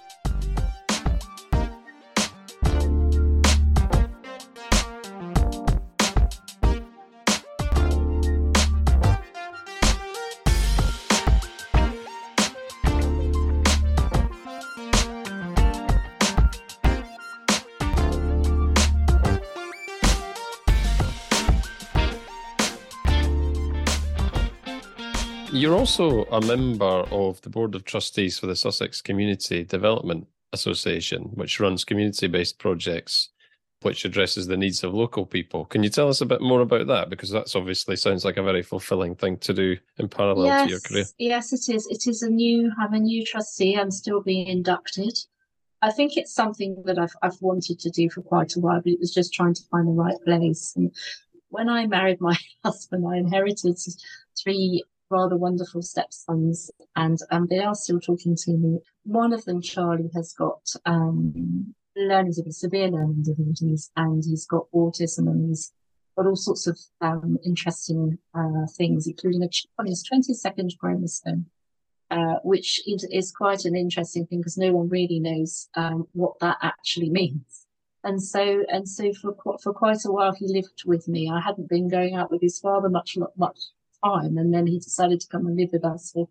You're 25.53 25.75
also 25.75 26.23
a 26.25 26.39
member 26.39 26.85
of 26.85 27.41
the 27.41 27.49
Board 27.49 27.75
of 27.75 27.83
Trustees 27.83 28.39
for 28.39 28.47
the 28.47 28.55
Sussex 28.55 29.01
Community 29.01 29.65
Development 29.65 30.25
Association, 30.53 31.23
which 31.33 31.59
runs 31.59 31.83
community 31.83 32.27
based 32.27 32.57
projects 32.57 33.29
which 33.81 34.05
addresses 34.05 34.47
the 34.47 34.55
needs 34.55 34.83
of 34.83 34.93
local 34.93 35.25
people. 35.25 35.65
Can 35.65 35.83
you 35.83 35.89
tell 35.89 36.07
us 36.07 36.21
a 36.21 36.25
bit 36.25 36.39
more 36.39 36.61
about 36.61 36.87
that? 36.87 37.09
Because 37.09 37.31
that's 37.31 37.55
obviously 37.55 37.95
sounds 37.95 38.23
like 38.23 38.37
a 38.37 38.43
very 38.43 38.61
fulfilling 38.61 39.15
thing 39.15 39.37
to 39.39 39.53
do 39.53 39.75
in 39.97 40.07
parallel 40.07 40.45
yes, 40.45 40.65
to 40.65 40.69
your 40.69 40.79
career. 40.79 41.05
Yes, 41.17 41.51
it 41.51 41.73
is. 41.73 41.87
It 41.87 42.07
is 42.07 42.21
a 42.21 42.29
new, 42.29 42.71
I'm 42.79 42.93
a 42.93 42.99
new 42.99 43.25
trustee. 43.25 43.75
I'm 43.75 43.91
still 43.91 44.21
being 44.21 44.47
inducted. 44.47 45.17
I 45.81 45.91
think 45.91 46.15
it's 46.15 46.33
something 46.33 46.83
that 46.85 46.99
I've, 46.99 47.15
I've 47.23 47.41
wanted 47.41 47.79
to 47.79 47.89
do 47.89 48.09
for 48.09 48.21
quite 48.21 48.55
a 48.55 48.59
while, 48.59 48.81
but 48.81 48.93
it 48.93 48.99
was 48.99 49.13
just 49.13 49.33
trying 49.33 49.55
to 49.55 49.63
find 49.71 49.87
the 49.87 49.93
right 49.93 50.17
place. 50.23 50.73
And 50.75 50.95
when 51.49 51.67
I 51.67 51.87
married 51.87 52.21
my 52.21 52.37
husband, 52.63 53.03
I 53.07 53.17
inherited 53.17 53.79
three 54.41 54.83
rather 55.11 55.37
wonderful 55.37 55.81
stepsons, 55.81 56.71
and 56.95 57.19
um, 57.29 57.47
they 57.49 57.59
are 57.59 57.75
still 57.75 57.99
talking 57.99 58.35
to 58.35 58.51
me. 58.51 58.79
One 59.03 59.33
of 59.33 59.45
them, 59.45 59.61
Charlie, 59.61 60.09
has 60.15 60.33
got 60.33 60.61
um, 60.85 61.75
learning 61.95 62.31
difficulties, 62.31 62.59
severe 62.59 62.87
learning 62.87 63.23
difficulties, 63.23 63.91
and 63.95 64.23
he's 64.25 64.45
got 64.45 64.71
autism, 64.73 65.27
and 65.27 65.49
he's 65.49 65.71
got 66.15 66.25
all 66.25 66.35
sorts 66.35 66.67
of 66.67 66.79
um, 67.01 67.37
interesting 67.45 68.17
uh, 68.33 68.65
things, 68.77 69.07
including 69.07 69.43
a 69.43 69.49
chip 69.49 69.71
on 69.77 69.87
his 69.87 70.07
22nd 70.11 70.77
chromosome. 70.79 71.47
Uh, 72.09 72.35
which 72.43 72.81
is, 72.85 73.31
quite 73.31 73.63
an 73.63 73.73
interesting 73.73 74.25
thing 74.25 74.39
because 74.39 74.57
no 74.57 74.73
one 74.73 74.89
really 74.89 75.17
knows 75.17 75.69
um, 75.75 76.05
what 76.11 76.37
that 76.41 76.57
actually 76.61 77.09
means. 77.09 77.65
And 78.03 78.21
so, 78.21 78.65
and 78.67 78.85
so 78.85 79.13
for 79.13 79.33
for 79.63 79.71
quite 79.71 80.03
a 80.03 80.11
while, 80.11 80.33
he 80.33 80.45
lived 80.45 80.83
with 80.85 81.07
me. 81.07 81.29
I 81.31 81.39
hadn't 81.39 81.69
been 81.69 81.87
going 81.87 82.15
out 82.15 82.29
with 82.29 82.41
his 82.41 82.59
father 82.59 82.89
much, 82.89 83.17
much 83.37 83.59
time. 84.03 84.37
And 84.37 84.53
then 84.53 84.67
he 84.67 84.79
decided 84.79 85.19
to 85.21 85.27
come 85.27 85.47
and 85.47 85.57
live 85.57 85.69
with 85.71 85.85
us 85.85 86.11
for 86.11 86.27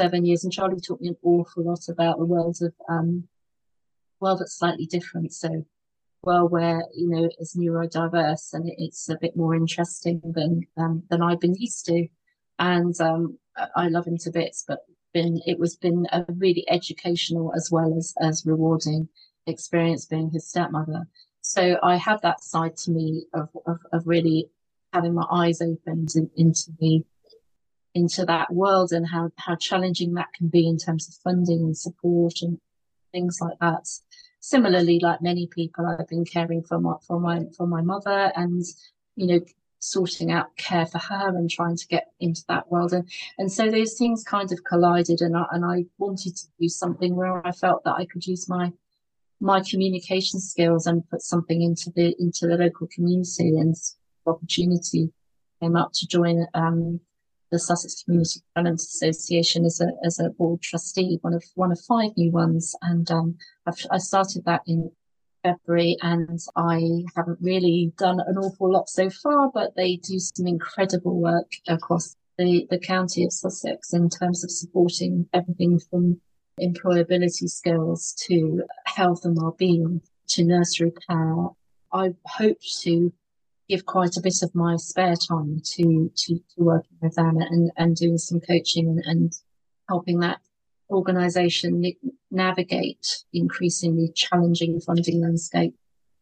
seven 0.00 0.24
years. 0.24 0.44
And 0.44 0.52
Charlie 0.52 0.80
taught 0.80 1.00
me 1.00 1.08
an 1.08 1.16
awful 1.22 1.64
lot 1.64 1.88
about 1.88 2.18
the 2.18 2.24
world 2.24 2.58
of 2.62 2.72
um, 2.88 3.28
world 4.20 4.40
that's 4.40 4.58
slightly 4.58 4.86
different. 4.86 5.32
So 5.32 5.64
well 6.22 6.48
where 6.48 6.82
you 6.94 7.08
know 7.08 7.28
it's 7.38 7.54
neurodiverse 7.54 8.54
and 8.54 8.72
it's 8.78 9.10
a 9.10 9.18
bit 9.20 9.36
more 9.36 9.54
interesting 9.54 10.20
than 10.24 10.62
um, 10.78 11.02
than 11.10 11.22
I've 11.22 11.40
been 11.40 11.54
used 11.54 11.86
to. 11.86 12.06
And 12.58 12.98
um, 13.00 13.38
I 13.76 13.88
love 13.88 14.06
him 14.06 14.18
to 14.18 14.30
bits, 14.30 14.64
but 14.66 14.80
been 15.12 15.40
it 15.46 15.58
was 15.58 15.76
been 15.76 16.06
a 16.12 16.24
really 16.28 16.64
educational 16.68 17.52
as 17.54 17.68
well 17.70 17.96
as 17.96 18.14
as 18.20 18.44
rewarding 18.46 19.08
experience 19.46 20.06
being 20.06 20.30
his 20.30 20.48
stepmother. 20.48 21.06
So 21.42 21.78
I 21.82 21.96
have 21.96 22.22
that 22.22 22.42
side 22.42 22.76
to 22.78 22.90
me 22.90 23.26
of, 23.34 23.50
of, 23.66 23.78
of 23.92 24.02
really 24.06 24.48
having 24.94 25.12
my 25.12 25.26
eyes 25.30 25.60
opened 25.60 26.10
in, 26.14 26.30
into 26.36 26.70
the 26.78 27.04
into 27.94 28.24
that 28.24 28.52
world 28.52 28.92
and 28.92 29.06
how 29.06 29.30
how 29.36 29.56
challenging 29.56 30.14
that 30.14 30.32
can 30.36 30.48
be 30.48 30.66
in 30.68 30.78
terms 30.78 31.08
of 31.08 31.14
funding 31.22 31.60
and 31.60 31.76
support 31.76 32.34
and 32.42 32.58
things 33.12 33.38
like 33.40 33.58
that. 33.60 33.86
Similarly, 34.40 35.00
like 35.00 35.22
many 35.22 35.46
people, 35.46 35.86
I've 35.86 36.08
been 36.08 36.24
caring 36.24 36.62
for 36.62 36.78
my 36.78 36.94
for 37.06 37.18
my 37.20 37.42
for 37.56 37.66
my 37.66 37.82
mother, 37.82 38.32
and 38.36 38.62
you 39.16 39.26
know, 39.26 39.40
sorting 39.78 40.30
out 40.32 40.56
care 40.56 40.86
for 40.86 40.98
her 40.98 41.28
and 41.28 41.50
trying 41.50 41.76
to 41.76 41.86
get 41.88 42.12
into 42.20 42.42
that 42.48 42.70
world, 42.70 42.92
and 42.92 43.08
and 43.38 43.50
so 43.50 43.70
those 43.70 43.94
things 43.94 44.22
kind 44.22 44.52
of 44.52 44.64
collided, 44.64 45.20
and 45.20 45.36
I 45.36 45.44
and 45.50 45.64
I 45.64 45.86
wanted 45.98 46.36
to 46.36 46.46
do 46.60 46.68
something 46.68 47.16
where 47.16 47.46
I 47.46 47.52
felt 47.52 47.84
that 47.84 47.96
I 47.96 48.06
could 48.06 48.26
use 48.26 48.48
my 48.48 48.72
my 49.40 49.62
communication 49.68 50.40
skills 50.40 50.86
and 50.86 51.08
put 51.10 51.22
something 51.22 51.62
into 51.62 51.90
the 51.96 52.14
into 52.18 52.46
the 52.46 52.56
local 52.56 52.86
community 52.94 53.56
and 53.56 53.74
opportunity 54.26 55.12
came 55.60 55.76
up 55.76 55.92
to 55.94 56.06
join 56.06 56.46
um, 56.54 57.00
the 57.50 57.58
Sussex 57.58 58.02
Community 58.02 58.40
Development 58.54 58.80
Association 58.80 59.64
as 59.64 59.80
a 59.80 59.88
as 60.04 60.18
a 60.18 60.30
board 60.30 60.60
trustee, 60.62 61.18
one 61.22 61.34
of 61.34 61.44
one 61.54 61.72
of 61.72 61.80
five 61.80 62.10
new 62.16 62.30
ones, 62.30 62.74
and 62.82 63.10
um, 63.10 63.36
I 63.90 63.98
started 63.98 64.44
that 64.44 64.62
in 64.66 64.90
February, 65.44 65.96
and 66.02 66.40
I 66.56 67.04
haven't 67.14 67.38
really 67.40 67.92
done 67.96 68.18
an 68.26 68.38
awful 68.38 68.72
lot 68.72 68.88
so 68.88 69.10
far, 69.10 69.50
but 69.52 69.76
they 69.76 69.96
do 69.96 70.18
some 70.18 70.46
incredible 70.46 71.16
work 71.20 71.50
across 71.68 72.16
the, 72.38 72.66
the 72.70 72.78
county 72.78 73.24
of 73.24 73.32
Sussex 73.32 73.92
in 73.92 74.08
terms 74.08 74.42
of 74.42 74.50
supporting 74.50 75.28
everything 75.32 75.78
from 75.78 76.20
employability 76.60 77.48
skills 77.48 78.14
to 78.26 78.64
health 78.86 79.24
and 79.24 79.36
well-being 79.36 80.00
to 80.28 80.44
nursery 80.44 80.92
care. 81.06 81.46
I 81.92 82.14
hope 82.26 82.58
to 82.82 83.12
give 83.68 83.86
quite 83.86 84.16
a 84.16 84.20
bit 84.20 84.42
of 84.42 84.54
my 84.54 84.76
spare 84.76 85.14
time 85.16 85.60
to 85.64 86.10
to, 86.16 86.34
to 86.34 86.56
working 86.58 86.96
with 87.00 87.14
them 87.14 87.38
and, 87.38 87.70
and 87.76 87.96
doing 87.96 88.18
some 88.18 88.40
coaching 88.40 88.88
and, 88.88 89.02
and 89.04 89.32
helping 89.88 90.20
that 90.20 90.40
organization 90.90 91.82
navigate 92.30 93.24
increasingly 93.32 94.10
challenging 94.14 94.80
funding 94.80 95.22
landscape 95.22 95.74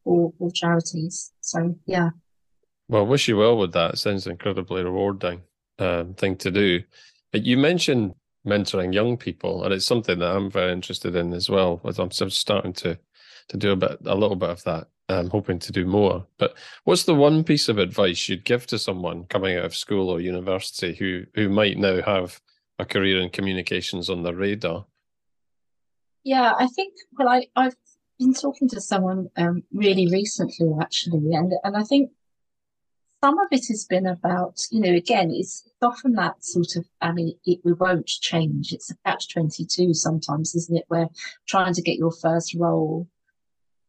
for, 0.04 0.32
for 0.38 0.50
charities. 0.50 1.32
So 1.40 1.76
yeah. 1.86 2.10
Well, 2.88 3.06
wish 3.06 3.28
you 3.28 3.36
well 3.36 3.56
with 3.56 3.72
that. 3.72 3.94
It 3.94 3.98
sounds 3.98 4.26
incredibly 4.26 4.82
rewarding 4.82 5.42
um, 5.78 6.14
thing 6.14 6.36
to 6.38 6.50
do. 6.50 6.82
But 7.32 7.44
you 7.44 7.56
mentioned 7.56 8.14
mentoring 8.46 8.92
young 8.92 9.16
people, 9.16 9.64
and 9.64 9.72
it's 9.72 9.86
something 9.86 10.18
that 10.18 10.36
I'm 10.36 10.50
very 10.50 10.72
interested 10.72 11.16
in 11.16 11.32
as 11.32 11.48
well. 11.48 11.80
As 11.84 11.98
I'm 11.98 12.10
starting 12.10 12.72
to 12.74 12.98
to 13.48 13.56
do 13.56 13.72
a 13.72 13.76
bit, 13.76 13.98
a 14.04 14.14
little 14.14 14.36
bit 14.36 14.50
of 14.50 14.62
that. 14.64 14.88
I'm 15.18 15.30
hoping 15.30 15.58
to 15.60 15.72
do 15.72 15.84
more. 15.84 16.26
But 16.38 16.56
what's 16.84 17.04
the 17.04 17.14
one 17.14 17.44
piece 17.44 17.68
of 17.68 17.78
advice 17.78 18.28
you'd 18.28 18.44
give 18.44 18.66
to 18.68 18.78
someone 18.78 19.24
coming 19.24 19.56
out 19.56 19.64
of 19.64 19.74
school 19.74 20.10
or 20.10 20.20
university 20.20 20.94
who 20.94 21.24
who 21.34 21.48
might 21.48 21.78
now 21.78 22.02
have 22.02 22.40
a 22.78 22.84
career 22.84 23.20
in 23.20 23.30
communications 23.30 24.10
on 24.10 24.22
their 24.22 24.34
radar? 24.34 24.86
Yeah, 26.24 26.52
I 26.58 26.66
think. 26.68 26.94
Well, 27.18 27.28
I 27.28 27.46
I've 27.56 27.76
been 28.18 28.34
talking 28.34 28.68
to 28.70 28.80
someone 28.80 29.30
um, 29.36 29.62
really 29.72 30.08
recently, 30.08 30.72
actually, 30.80 31.34
and 31.34 31.52
and 31.64 31.76
I 31.76 31.82
think 31.82 32.10
some 33.22 33.38
of 33.38 33.46
it 33.52 33.68
has 33.68 33.84
been 33.84 34.06
about, 34.06 34.58
you 34.72 34.80
know, 34.80 34.92
again, 34.92 35.30
it's 35.30 35.62
often 35.80 36.14
that 36.14 36.44
sort 36.44 36.74
of, 36.74 36.84
I 37.00 37.12
mean, 37.12 37.38
it, 37.46 37.60
we 37.62 37.72
won't 37.72 38.06
change. 38.06 38.72
It's 38.72 38.90
a 38.90 38.96
catch 39.06 39.32
22 39.32 39.94
sometimes, 39.94 40.56
isn't 40.56 40.76
it? 40.76 40.84
Where 40.88 41.08
trying 41.46 41.72
to 41.74 41.82
get 41.82 41.98
your 41.98 42.10
first 42.10 42.52
role 42.54 43.08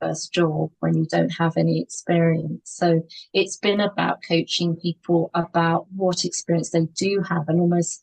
first 0.03 0.33
job 0.33 0.71
when 0.79 0.97
you 0.97 1.05
don't 1.05 1.29
have 1.29 1.57
any 1.57 1.81
experience. 1.81 2.61
So 2.65 3.03
it's 3.33 3.57
been 3.57 3.79
about 3.79 4.23
coaching 4.27 4.75
people 4.75 5.31
about 5.33 5.87
what 5.95 6.25
experience 6.25 6.71
they 6.71 6.85
do 6.95 7.21
have 7.27 7.47
and 7.47 7.59
almost 7.59 8.01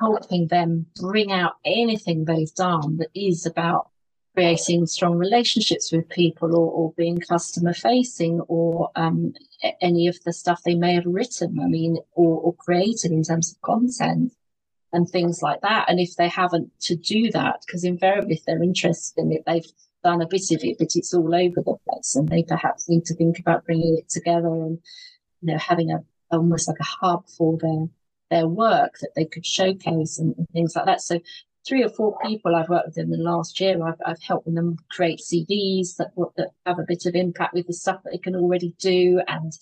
helping 0.00 0.48
them 0.48 0.86
bring 0.96 1.32
out 1.32 1.54
anything 1.64 2.24
they've 2.24 2.54
done 2.54 2.98
that 2.98 3.10
is 3.14 3.46
about 3.46 3.90
creating 4.34 4.86
strong 4.86 5.16
relationships 5.16 5.92
with 5.92 6.08
people 6.08 6.56
or, 6.56 6.70
or 6.70 6.92
being 6.96 7.18
customer 7.20 7.72
facing 7.72 8.40
or 8.48 8.90
um, 8.96 9.32
any 9.80 10.08
of 10.08 10.18
the 10.24 10.32
stuff 10.32 10.62
they 10.64 10.74
may 10.74 10.94
have 10.94 11.06
written, 11.06 11.60
I 11.60 11.66
mean, 11.66 11.98
or, 12.12 12.40
or 12.40 12.54
created 12.54 13.12
in 13.12 13.22
terms 13.22 13.52
of 13.52 13.62
content 13.62 14.32
and 14.92 15.08
things 15.08 15.40
like 15.40 15.60
that. 15.60 15.88
And 15.88 16.00
if 16.00 16.16
they 16.16 16.28
haven't 16.28 16.70
to 16.82 16.96
do 16.96 17.30
that, 17.30 17.62
because 17.64 17.84
invariably 17.84 18.34
if 18.34 18.44
they're 18.44 18.62
interested 18.62 19.20
in 19.20 19.32
it, 19.32 19.44
they've 19.46 19.70
done 20.04 20.22
a 20.22 20.28
bit 20.28 20.50
of 20.52 20.60
it, 20.62 20.76
but 20.78 20.94
it's 20.94 21.12
all 21.12 21.34
over 21.34 21.60
the 21.60 21.76
place, 21.88 22.14
and 22.14 22.28
they 22.28 22.44
perhaps 22.44 22.88
need 22.88 23.04
to 23.06 23.14
think 23.16 23.38
about 23.40 23.64
bringing 23.64 23.98
it 23.98 24.08
together 24.08 24.48
and 24.48 24.78
you 25.40 25.52
know 25.52 25.58
having 25.58 25.90
a 25.90 26.04
almost 26.30 26.68
like 26.68 26.78
a 26.80 26.84
hub 26.84 27.28
for 27.36 27.58
their 27.58 27.88
their 28.30 28.48
work 28.48 28.94
that 29.00 29.12
they 29.16 29.24
could 29.24 29.44
showcase 29.44 30.18
and, 30.18 30.34
and 30.36 30.48
things 30.50 30.74
like 30.76 30.86
that. 30.86 31.00
So 31.00 31.20
three 31.66 31.82
or 31.82 31.88
four 31.88 32.16
people 32.24 32.54
I've 32.54 32.68
worked 32.68 32.88
with 32.88 32.98
in 32.98 33.10
the 33.10 33.16
last 33.16 33.60
year. 33.60 33.82
I've, 33.86 34.00
I've 34.04 34.22
helped 34.22 34.52
them 34.52 34.76
create 34.90 35.20
CVs 35.20 35.96
that 35.96 36.12
that 36.36 36.50
have 36.66 36.78
a 36.78 36.86
bit 36.86 37.06
of 37.06 37.14
impact 37.14 37.54
with 37.54 37.66
the 37.66 37.72
stuff 37.72 38.02
that 38.04 38.10
they 38.12 38.18
can 38.18 38.36
already 38.36 38.74
do, 38.78 39.20
and 39.26 39.52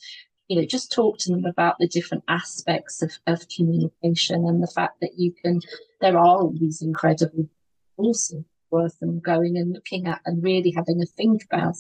you 0.49 0.57
know 0.57 0.67
just 0.67 0.93
talk 0.93 1.19
to 1.19 1.31
them 1.31 1.45
about 1.45 1.77
the 1.79 1.89
different 1.89 2.25
aspects 2.29 3.03
of, 3.03 3.13
of 3.27 3.47
communication 3.49 4.47
and 4.47 4.63
the 4.63 4.73
fact 4.75 5.01
that 5.01 5.19
you 5.19 5.33
can. 5.33 5.61
There 6.01 6.19
are 6.19 6.27
all 6.27 6.53
these 6.59 6.83
incredible 6.83 7.49
awesome 7.97 8.45
worth 8.73 8.99
them 8.99 9.21
going 9.21 9.57
and 9.57 9.73
looking 9.73 10.07
at 10.07 10.21
and 10.27 10.43
really 10.43 10.73
having 10.75 11.01
a 11.01 11.07
think 11.07 11.45
about 11.45 11.77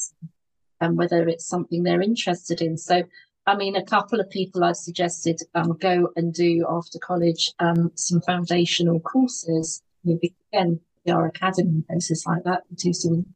and 0.80 0.96
whether 0.96 1.26
it's 1.28 1.46
something 1.46 1.82
they're 1.82 2.02
interested 2.02 2.60
in. 2.60 2.76
So, 2.76 3.02
I 3.46 3.56
mean, 3.56 3.76
a 3.76 3.84
couple 3.84 4.20
of 4.20 4.30
people 4.30 4.62
I've 4.62 4.76
suggested 4.76 5.40
um, 5.54 5.76
go 5.80 6.10
and 6.16 6.32
do 6.32 6.66
after 6.68 6.98
college 6.98 7.52
um, 7.58 7.90
some 7.94 8.20
foundational 8.20 9.00
courses. 9.00 9.82
Again, 10.06 10.80
PR 11.06 11.26
Academy 11.26 11.82
places 11.88 12.24
like 12.26 12.44
that, 12.44 12.62
do 12.74 12.92
some 12.92 13.26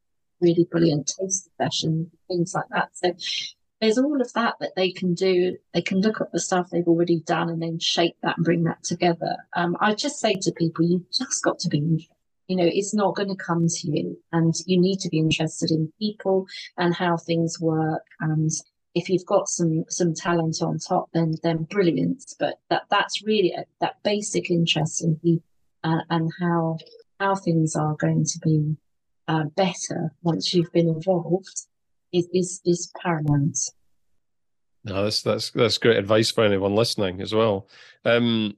really 0.41 0.65
brilliant 0.71 1.13
taste 1.19 1.49
sessions, 1.57 2.09
things 2.29 2.55
like 2.55 2.69
that. 2.71 2.91
So 2.93 3.15
there's 3.81 3.99
all 3.99 4.21
of 4.21 4.33
that 4.35 4.55
that 4.61 4.75
they 4.77 4.91
can 4.91 5.15
do. 5.15 5.57
They 5.75 5.83
can 5.83 6.01
look 6.01 6.21
at 6.21 6.33
the 6.33 6.41
stuff 6.41 6.71
they've 6.71 6.87
already 6.89 7.21
done 7.21 7.49
and 7.49 7.61
then 7.61 7.79
shape 7.79 8.17
that 8.23 8.37
and 8.37 8.45
bring 8.45 8.65
that 8.65 8.83
together. 8.83 9.37
Um, 9.55 9.77
I 9.81 9.95
just 9.95 10.19
say 10.19 10.35
to 10.35 10.53
people, 10.53 10.85
you've 10.85 11.11
just 11.11 11.43
got 11.43 11.59
to 11.61 11.69
be 11.69 11.79
interested 11.79 12.16
you 12.49 12.57
know 12.57 12.69
it's 12.71 12.95
not 12.95 13.17
going 13.17 13.29
to 13.29 13.37
come 13.37 13.67
to 13.69 13.91
you. 13.91 14.19
And 14.33 14.55
you 14.67 14.81
need 14.81 14.99
to 15.01 15.09
be 15.09 15.19
interested 15.19 15.71
in 15.71 15.93
people 15.99 16.47
and 16.77 16.95
how 16.95 17.17
things 17.17 17.61
work. 17.61 18.03
And 18.21 18.51
if 18.95 19.09
you've 19.09 19.27
got 19.27 19.49
some 19.49 19.85
some 19.89 20.15
talent 20.15 20.63
on 20.63 20.79
top 20.79 21.11
then 21.13 21.35
then 21.43 21.65
brilliant. 21.65 22.35
But 22.39 22.61
that 22.71 22.85
that's 22.91 23.23
really 23.23 23.53
a, 23.53 23.65
that 23.81 24.03
basic 24.03 24.51
interest 24.51 25.05
in 25.05 25.17
people 25.17 25.45
uh, 25.85 26.01
and 26.11 26.31
how 26.41 26.79
how 27.21 27.35
things 27.35 27.77
are 27.77 27.95
going 27.97 28.25
to 28.25 28.39
be 28.43 28.77
uh, 29.29 29.45
better 29.57 30.13
once 30.23 30.55
you've 30.55 30.73
been 30.73 30.89
involved 30.89 31.67
is 32.13 32.29
is, 32.33 32.61
is 32.65 32.93
paramount. 33.03 33.59
No 34.85 35.05
that's 35.05 35.23
that's 35.23 35.51
that's 35.51 35.79
great 35.79 35.99
advice 35.99 36.31
for 36.31 36.45
anyone 36.45 36.75
listening 36.75 37.21
as 37.21 37.35
well. 37.35 37.69
Um 38.05 38.57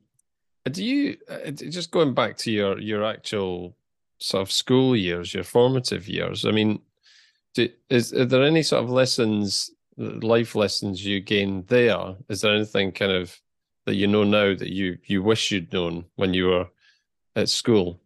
do 0.70 0.84
you 0.84 1.16
uh, 1.28 1.50
just 1.50 1.90
going 1.90 2.14
back 2.14 2.36
to 2.38 2.50
your 2.50 2.78
your 2.78 3.04
actual 3.04 3.74
sort 4.18 4.42
of 4.42 4.52
school 4.52 4.96
years, 4.96 5.34
your 5.34 5.44
formative 5.44 6.08
years? 6.08 6.44
I 6.44 6.50
mean, 6.50 6.80
do, 7.54 7.68
is 7.88 8.12
are 8.12 8.24
there 8.24 8.44
any 8.44 8.62
sort 8.62 8.84
of 8.84 8.90
lessons, 8.90 9.70
life 9.96 10.54
lessons 10.54 11.04
you 11.04 11.20
gained 11.20 11.68
there? 11.68 12.16
Is 12.28 12.40
there 12.40 12.54
anything 12.54 12.92
kind 12.92 13.12
of 13.12 13.38
that 13.86 13.94
you 13.94 14.06
know 14.06 14.24
now 14.24 14.54
that 14.54 14.70
you 14.70 14.98
you 15.06 15.22
wish 15.22 15.50
you'd 15.50 15.72
known 15.72 16.04
when 16.16 16.34
you 16.34 16.46
were 16.46 16.68
at 17.36 17.48
school? 17.48 18.00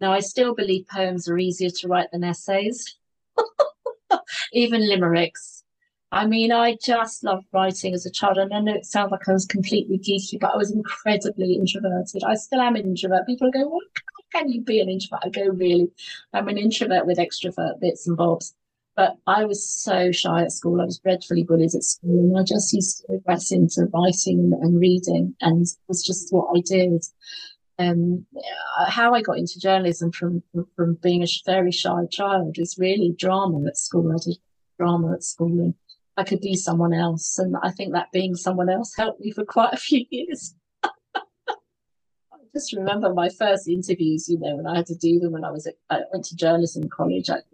Now, 0.00 0.12
I 0.12 0.20
still 0.20 0.54
believe 0.54 0.88
poems 0.88 1.28
are 1.28 1.38
easier 1.38 1.70
to 1.70 1.88
write 1.88 2.10
than 2.10 2.24
essays, 2.24 2.96
even 4.52 4.88
limericks. 4.88 5.62
I 6.10 6.26
mean, 6.26 6.52
I 6.52 6.76
just 6.84 7.24
loved 7.24 7.46
writing 7.54 7.94
as 7.94 8.04
a 8.04 8.10
child. 8.10 8.36
And 8.36 8.52
I 8.52 8.60
know 8.60 8.74
it 8.74 8.84
sounds 8.84 9.12
like 9.12 9.28
I 9.28 9.32
was 9.32 9.46
completely 9.46 9.98
geeky, 9.98 10.38
but 10.38 10.52
I 10.52 10.56
was 10.56 10.70
incredibly 10.72 11.54
introverted. 11.54 12.24
I 12.24 12.34
still 12.34 12.60
am 12.60 12.76
introvert. 12.76 13.26
People 13.26 13.50
go, 13.50 13.68
What 13.68 13.84
can 14.32 14.48
you 14.48 14.62
be 14.62 14.80
an 14.80 14.88
introvert? 14.88 15.20
I 15.24 15.28
go, 15.28 15.48
Really? 15.48 15.90
I'm 16.32 16.48
an 16.48 16.58
introvert 16.58 17.06
with 17.06 17.18
extrovert 17.18 17.80
bits 17.80 18.06
and 18.06 18.16
bobs. 18.16 18.54
But 18.94 19.16
I 19.26 19.44
was 19.46 19.66
so 19.66 20.12
shy 20.12 20.42
at 20.42 20.52
school. 20.52 20.80
I 20.80 20.84
was 20.84 20.98
dreadfully 20.98 21.44
bullied 21.44 21.74
at 21.74 21.82
school. 21.82 22.18
And 22.18 22.38
I 22.38 22.42
just 22.42 22.72
used 22.72 22.98
to 22.98 23.14
regress 23.14 23.50
into 23.50 23.86
writing 23.92 24.52
and 24.60 24.78
reading. 24.78 25.34
And 25.40 25.62
it 25.62 25.78
was 25.88 26.04
just 26.04 26.32
what 26.32 26.54
I 26.54 26.60
did. 26.60 27.02
Um, 27.78 28.26
how 28.86 29.14
I 29.14 29.22
got 29.22 29.38
into 29.38 29.58
journalism 29.58 30.12
from, 30.12 30.42
from 30.76 30.94
being 31.02 31.22
a 31.22 31.26
very 31.46 31.72
shy 31.72 32.04
child 32.10 32.58
is 32.58 32.76
really 32.78 33.14
drama 33.18 33.66
at 33.66 33.78
school. 33.78 34.12
I 34.12 34.18
did 34.22 34.36
drama 34.78 35.14
at 35.14 35.24
school. 35.24 35.58
And 35.58 35.74
I 36.18 36.24
could 36.24 36.42
be 36.42 36.54
someone 36.54 36.92
else. 36.92 37.38
And 37.38 37.56
I 37.62 37.70
think 37.70 37.94
that 37.94 38.12
being 38.12 38.34
someone 38.34 38.68
else 38.68 38.94
helped 38.94 39.20
me 39.20 39.30
for 39.30 39.44
quite 39.46 39.72
a 39.72 39.78
few 39.78 40.04
years. 40.10 40.54
Just 42.54 42.72
remember 42.74 43.12
my 43.12 43.28
first 43.30 43.68
interviews, 43.68 44.28
you 44.28 44.38
know, 44.38 44.56
when 44.56 44.66
I 44.66 44.76
had 44.76 44.86
to 44.86 44.94
do 44.94 45.18
them 45.18 45.32
when 45.32 45.44
I 45.44 45.50
was 45.50 45.66
at, 45.66 45.74
I 45.88 46.00
went 46.12 46.26
to 46.26 46.36
journalism 46.36 46.88
college 46.88 47.30
at 47.30 47.44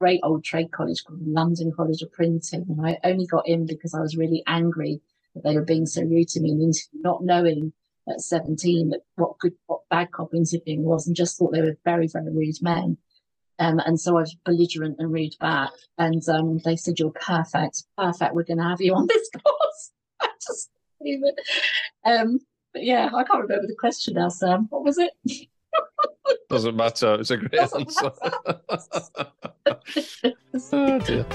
great 0.00 0.20
old 0.22 0.42
trade 0.42 0.72
college 0.72 1.04
called 1.04 1.20
London 1.24 1.72
College 1.74 2.02
of 2.02 2.12
Printing. 2.12 2.66
And 2.68 2.86
I 2.86 2.98
only 3.04 3.26
got 3.26 3.46
in 3.46 3.66
because 3.66 3.94
I 3.94 4.00
was 4.00 4.16
really 4.16 4.42
angry 4.46 5.00
that 5.34 5.44
they 5.44 5.54
were 5.54 5.64
being 5.64 5.86
so 5.86 6.02
rude 6.02 6.28
to 6.28 6.40
me 6.40 6.50
in 6.50 6.58
the 6.58 6.64
interview, 6.64 7.00
not 7.02 7.22
knowing 7.22 7.72
at 8.08 8.20
17 8.20 8.90
that 8.90 9.00
what 9.16 9.38
good, 9.38 9.54
what 9.66 9.82
bad 9.90 10.10
cop 10.10 10.34
interviewing 10.34 10.82
was 10.82 11.06
and 11.06 11.14
just 11.14 11.38
thought 11.38 11.52
they 11.52 11.62
were 11.62 11.76
very, 11.84 12.08
very 12.08 12.32
rude 12.32 12.60
men. 12.62 12.96
Um, 13.60 13.78
and 13.80 14.00
so 14.00 14.16
I 14.16 14.22
was 14.22 14.36
belligerent 14.46 14.96
and 14.98 15.12
rude 15.12 15.34
back. 15.38 15.70
And 15.98 16.26
um, 16.28 16.60
they 16.64 16.76
said, 16.76 16.98
You're 16.98 17.10
perfect, 17.10 17.84
perfect. 17.96 18.34
We're 18.34 18.44
going 18.44 18.58
to 18.58 18.64
have 18.64 18.80
you 18.80 18.94
on 18.94 19.06
this 19.06 19.28
course. 19.44 19.90
I 20.20 20.28
just. 20.40 20.70
Um, 22.04 22.40
but 22.72 22.84
yeah, 22.84 23.10
I 23.14 23.24
can't 23.24 23.42
remember 23.42 23.66
the 23.66 23.74
question 23.78 24.14
now, 24.14 24.28
Sam. 24.28 24.66
What 24.70 24.84
was 24.84 24.98
it? 24.98 25.12
Doesn't 26.48 26.76
matter. 26.76 27.14
It's 27.14 27.30
a 27.30 27.36
great 27.36 27.52
Doesn't 27.52 27.80
answer. 27.80 28.12
oh 30.72 30.98
dear. 31.00 31.26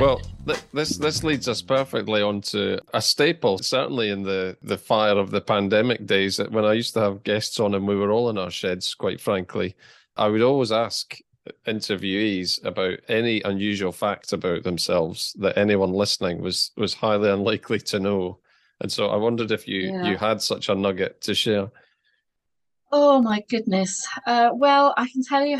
Well, 0.00 0.20
this 0.72 0.96
this 0.96 1.24
leads 1.24 1.48
us 1.48 1.62
perfectly 1.62 2.22
onto 2.22 2.78
a 2.92 3.00
staple, 3.00 3.58
certainly 3.58 4.10
in 4.10 4.22
the 4.22 4.56
the 4.62 4.78
fire 4.78 5.16
of 5.18 5.30
the 5.30 5.40
pandemic 5.40 6.06
days. 6.06 6.36
that 6.36 6.52
When 6.52 6.64
I 6.64 6.72
used 6.74 6.94
to 6.94 7.00
have 7.00 7.22
guests 7.24 7.60
on 7.60 7.74
and 7.74 7.86
we 7.86 7.96
were 7.96 8.10
all 8.10 8.30
in 8.30 8.38
our 8.38 8.50
sheds, 8.50 8.94
quite 8.94 9.20
frankly, 9.20 9.74
I 10.16 10.28
would 10.28 10.42
always 10.42 10.72
ask 10.72 11.18
interviewees 11.66 12.64
about 12.64 12.98
any 13.08 13.42
unusual 13.42 13.92
facts 13.92 14.32
about 14.32 14.62
themselves 14.62 15.34
that 15.38 15.58
anyone 15.58 15.92
listening 15.92 16.40
was 16.40 16.70
was 16.76 16.94
highly 16.94 17.30
unlikely 17.38 17.80
to 17.80 18.00
know. 18.00 18.38
And 18.80 18.90
so 18.90 19.08
I 19.08 19.16
wondered 19.16 19.50
if 19.50 19.68
you 19.68 19.92
Yeah. 19.92 20.10
you 20.10 20.16
had 20.16 20.42
such 20.42 20.68
a 20.68 20.74
nugget 20.74 21.20
to 21.22 21.34
share. 21.34 21.70
Oh 22.92 23.20
my 23.20 23.42
goodness. 23.48 24.06
Uh, 24.26 24.50
well, 24.54 24.94
I 24.96 25.08
can 25.08 25.22
tell 25.24 25.44
you, 25.44 25.58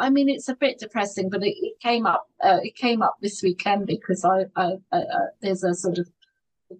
I 0.00 0.08
mean, 0.10 0.28
it's 0.28 0.48
a 0.48 0.56
bit 0.56 0.78
depressing, 0.78 1.28
but 1.28 1.42
it, 1.42 1.54
it 1.60 1.78
came 1.80 2.06
up. 2.06 2.26
Uh, 2.42 2.58
it 2.62 2.74
came 2.74 3.02
up 3.02 3.16
this 3.20 3.42
weekend 3.42 3.86
because 3.86 4.24
I, 4.24 4.46
I, 4.56 4.72
I 4.90 4.98
uh, 4.98 5.26
there's 5.42 5.62
a 5.62 5.74
sort 5.74 5.98
of 5.98 6.08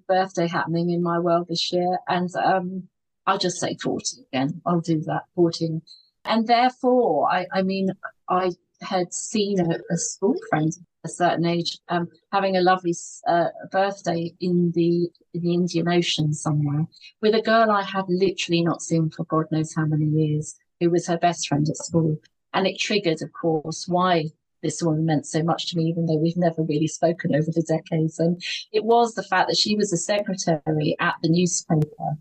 birthday 0.09 0.49
happening 0.49 0.91
in 0.91 1.03
my 1.03 1.19
world 1.19 1.47
this 1.49 1.71
year, 1.73 1.99
and 2.09 2.31
um, 2.37 2.89
I'll 3.27 3.39
just 3.39 3.61
say 3.61 3.77
forty 3.83 4.25
again. 4.33 4.63
I'll 4.65 4.81
do 4.81 5.01
that, 5.03 5.25
forty, 5.35 5.83
and 6.25 6.47
therefore, 6.47 7.31
I, 7.31 7.47
I 7.53 7.63
mean, 7.63 7.91
I 8.29 8.53
had 8.81 9.13
seen 9.13 9.61
a, 9.61 9.79
a 9.93 9.97
school 9.99 10.37
friend 10.49 10.73
a 11.05 11.09
certain 11.09 11.47
age 11.47 11.79
um, 11.89 12.09
having 12.33 12.57
a 12.57 12.61
lovely 12.61 12.95
uh, 13.27 13.49
birthday 13.71 14.33
in 14.41 14.73
the 14.75 15.09
in 15.35 15.43
the 15.43 15.55
Indian 15.55 15.89
Ocean 15.89 16.33
somewhere 16.33 16.87
with 17.21 17.35
a 17.35 17.43
girl 17.43 17.71
I 17.71 17.83
had 17.83 18.05
literally 18.09 18.63
not 18.63 18.83
seen 18.83 19.11
for 19.11 19.25
God 19.25 19.47
knows 19.51 19.75
how 19.75 19.85
many 19.85 20.07
years, 20.07 20.57
who 20.79 20.91
was 20.91 21.07
her 21.07 21.19
best 21.19 21.49
friend 21.49 21.67
at 21.69 21.77
school. 21.77 22.19
And 22.53 22.67
it 22.67 22.79
triggered, 22.79 23.23
of 23.23 23.33
course, 23.33 23.87
why 23.87 24.31
this 24.63 24.83
woman 24.83 25.07
meant 25.07 25.27
so 25.27 25.43
much 25.43 25.71
to 25.71 25.77
me, 25.77 25.85
even 25.85 26.07
though 26.07 26.17
we've 26.17 26.37
never 26.37 26.63
really 26.63 26.87
spoken 26.87 27.35
over 27.35 27.51
the 27.51 27.63
decades. 27.63 28.19
And 28.19 28.43
it 28.73 28.85
was 28.85 29.15
the 29.15 29.23
fact 29.23 29.49
that 29.49 29.57
she 29.57 29.77
was 29.77 29.93
a 29.93 29.97
secretary 29.97 30.97
at 31.01 31.15
the 31.23 31.29
newspaper, 31.29 32.17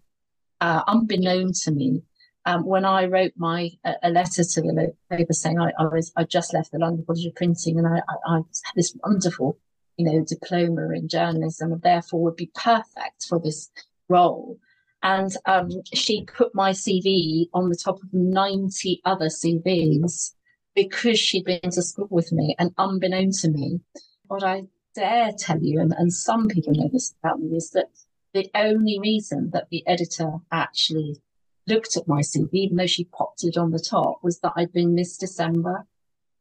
uh, 0.61 0.83
unbeknown 0.87 1.51
to 1.63 1.71
me. 1.71 2.01
Um, 2.45 2.65
when 2.65 2.85
I 2.85 3.05
wrote 3.05 3.33
my 3.35 3.69
a, 3.83 4.09
letter 4.09 4.43
to 4.43 4.61
the 4.61 4.93
paper 5.11 5.33
saying 5.33 5.59
I, 5.59 5.71
I 5.77 5.85
was 5.87 6.11
I 6.15 6.23
just 6.23 6.53
left 6.53 6.71
the 6.71 6.79
London 6.79 7.05
College 7.05 7.25
of 7.25 7.35
Printing 7.35 7.77
and 7.77 7.85
I, 7.85 7.97
I, 7.97 8.15
I 8.27 8.35
had 8.37 8.75
this 8.75 8.95
wonderful, 9.03 9.59
you 9.97 10.05
know, 10.05 10.23
diploma 10.23 10.89
in 10.95 11.09
journalism 11.09 11.73
and 11.73 11.81
therefore 11.81 12.23
would 12.23 12.37
be 12.37 12.49
perfect 12.55 13.25
for 13.27 13.39
this 13.39 13.69
role. 14.07 14.57
And 15.01 15.31
um, 15.45 15.69
she 15.93 16.25
put 16.25 16.53
my 16.53 16.71
CV 16.71 17.47
on 17.53 17.69
the 17.69 17.75
top 17.75 18.01
of 18.03 18.13
90 18.13 19.01
other 19.05 19.27
CVs 19.27 20.33
because 20.75 21.19
she'd 21.19 21.45
been 21.45 21.71
to 21.71 21.81
school 21.81 22.07
with 22.09 22.31
me 22.31 22.55
and 22.59 22.73
unbeknown 22.77 23.31
to 23.31 23.49
me. 23.49 23.79
What 24.27 24.43
I 24.43 24.63
dare 24.95 25.31
tell 25.37 25.59
you, 25.61 25.79
and, 25.79 25.93
and 25.97 26.13
some 26.13 26.47
people 26.47 26.73
know 26.73 26.89
this 26.91 27.15
about 27.21 27.39
me, 27.39 27.55
is 27.55 27.71
that 27.71 27.87
the 28.33 28.49
only 28.53 28.99
reason 28.99 29.49
that 29.53 29.69
the 29.69 29.85
editor 29.87 30.33
actually 30.51 31.21
looked 31.67 31.97
at 31.97 32.07
my 32.07 32.21
CV, 32.21 32.49
even 32.53 32.77
though 32.77 32.85
she 32.85 33.05
popped 33.05 33.43
it 33.43 33.57
on 33.57 33.71
the 33.71 33.79
top, 33.79 34.19
was 34.23 34.39
that 34.39 34.53
I'd 34.55 34.73
been 34.73 34.95
Miss 34.95 35.17
December. 35.17 35.85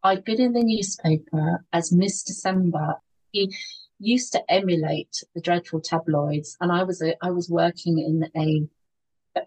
I'd 0.03 0.25
been 0.25 0.41
in 0.41 0.53
the 0.53 0.63
newspaper 0.63 1.65
as 1.73 1.93
Miss 1.93 2.23
December. 2.23 2.97
Used 3.99 4.33
to 4.33 4.43
emulate 4.51 5.23
the 5.35 5.41
dreadful 5.41 5.81
tabloids, 5.81 6.57
and 6.61 6.71
I 6.73 6.85
was 6.85 7.03
a, 7.03 7.15
I 7.25 7.31
was 7.31 7.51
working 7.51 7.99
in 7.99 8.31
a 8.41 8.69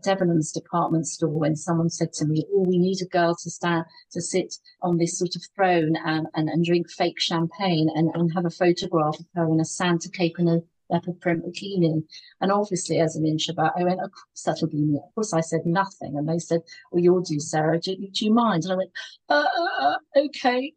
Debenhams 0.04 0.54
department 0.54 1.08
store 1.08 1.30
when 1.38 1.56
someone 1.56 1.90
said 1.90 2.14
to 2.14 2.26
me, 2.26 2.46
"Oh, 2.54 2.62
we 2.62 2.78
need 2.78 3.02
a 3.02 3.06
girl 3.06 3.36
to 3.36 3.50
stand 3.50 3.86
to 4.12 4.22
sit 4.22 4.56
on 4.82 4.98
this 4.98 5.18
sort 5.18 5.36
of 5.36 5.44
throne 5.56 5.96
and 6.06 6.28
and, 6.36 6.50
and 6.50 6.66
drink 6.66 6.90
fake 6.90 7.20
champagne 7.20 7.90
and, 7.94 8.10
and 8.14 8.34
have 8.34 8.46
a 8.46 8.50
photograph 8.50 9.20
of 9.20 9.26
her 9.36 9.50
in 9.52 9.60
a 9.60 9.66
Santa 9.66 10.10
cape 10.10 10.36
and 10.38 10.50
a 10.50 10.64
leopard 10.90 11.20
print 11.22 11.46
bikini." 11.46 12.04
And 12.40 12.52
obviously, 12.52 13.00
as 13.00 13.16
an 13.16 13.26
introvert, 13.26 13.74
I 13.76 13.84
went, 13.84 14.02
"Of 14.02 14.12
course 14.12 14.44
that'll 14.46 14.70
be 14.70 14.82
me." 14.82 15.00
Of 15.04 15.16
course, 15.16 15.34
I 15.34 15.42
said 15.42 15.66
nothing, 15.66 16.18
and 16.18 16.28
they 16.28 16.40
said, 16.40 16.62
"Well, 16.92 17.04
you'll 17.04 17.22
do, 17.22 17.40
Sarah. 17.40 17.80
Do, 17.80 17.96
do 17.96 18.26
you 18.26 18.34
mind?" 18.34 18.64
And 18.64 18.74
I 18.74 18.76
went, 18.76 18.92
uh, 19.30 19.48
uh, 19.80 19.98
"Okay." 20.16 20.74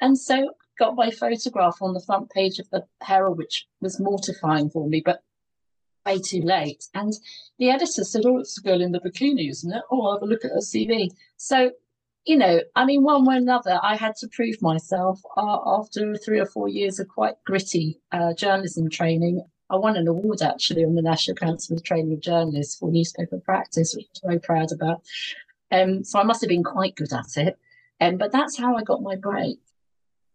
And 0.00 0.18
so 0.18 0.50
got 0.78 0.96
my 0.96 1.10
photograph 1.10 1.78
on 1.80 1.94
the 1.94 2.00
front 2.00 2.30
page 2.30 2.58
of 2.58 2.68
the 2.70 2.84
Herald, 3.00 3.38
which 3.38 3.66
was 3.80 4.00
mortifying 4.00 4.70
for 4.70 4.88
me, 4.88 5.02
but 5.04 5.22
way 6.06 6.20
too 6.20 6.40
late. 6.40 6.84
And 6.94 7.12
the 7.58 7.70
editor 7.70 8.04
said, 8.04 8.24
Oh, 8.24 8.38
it's 8.38 8.58
a 8.58 8.62
girl 8.62 8.80
in 8.80 8.92
the 8.92 9.00
bikini, 9.00 9.50
isn't 9.50 9.72
it? 9.72 9.82
Oh, 9.90 10.06
I'll 10.06 10.14
have 10.14 10.22
a 10.22 10.26
look 10.26 10.44
at 10.44 10.52
her 10.52 10.58
CV. 10.58 11.10
So, 11.36 11.72
you 12.24 12.36
know, 12.36 12.60
I 12.74 12.84
mean, 12.84 13.02
one 13.02 13.24
way 13.24 13.36
or 13.36 13.38
another, 13.38 13.78
I 13.82 13.96
had 13.96 14.14
to 14.16 14.28
prove 14.28 14.60
myself 14.62 15.20
uh, 15.36 15.58
after 15.78 16.16
three 16.16 16.40
or 16.40 16.46
four 16.46 16.68
years 16.68 16.98
of 16.98 17.08
quite 17.08 17.34
gritty 17.44 18.00
uh, 18.12 18.34
journalism 18.34 18.88
training. 18.88 19.44
I 19.68 19.76
won 19.76 19.96
an 19.96 20.06
award 20.06 20.42
actually 20.42 20.84
on 20.84 20.94
the 20.94 21.02
National 21.02 21.36
Council 21.36 21.76
for 21.76 21.82
Training 21.82 22.12
of 22.12 22.20
Journalists 22.20 22.78
for 22.78 22.90
newspaper 22.90 23.38
practice, 23.38 23.94
which 23.96 24.06
I'm 24.22 24.30
very 24.30 24.40
proud 24.40 24.72
about. 24.72 25.02
Um, 25.72 26.04
so 26.04 26.20
I 26.20 26.22
must 26.22 26.40
have 26.40 26.48
been 26.48 26.62
quite 26.62 26.94
good 26.94 27.12
at 27.12 27.36
it. 27.36 27.58
Um, 28.00 28.16
but 28.16 28.30
that's 28.30 28.58
how 28.58 28.76
I 28.76 28.82
got 28.82 29.02
my 29.02 29.16
break. 29.16 29.58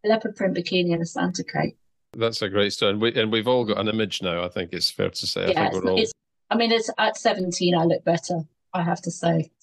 A 0.03 0.09
leopard 0.09 0.35
print 0.35 0.57
bikini 0.57 0.93
and 0.93 1.01
a 1.01 1.05
Santa 1.05 1.43
cape. 1.43 1.77
That's 2.17 2.41
a 2.41 2.49
great 2.49 2.73
story, 2.73 2.91
and, 2.91 3.01
we, 3.01 3.13
and 3.13 3.31
we've 3.31 3.47
all 3.47 3.63
got 3.63 3.77
an 3.77 3.87
image 3.87 4.21
now. 4.21 4.43
I 4.43 4.49
think 4.49 4.73
it's 4.73 4.91
fair 4.91 5.09
to 5.09 5.27
say. 5.27 5.45
I 5.55 5.69
think 5.69 5.83
we're 5.83 5.91
all. 5.91 6.03
I 6.49 6.55
mean, 6.55 6.71
it's 6.71 6.89
at 6.97 7.15
17, 7.15 7.73
I 7.73 7.85
look 7.85 8.03
better, 8.03 8.41
I 8.73 8.81
have 8.81 9.01
to 9.03 9.11
say. 9.11 9.51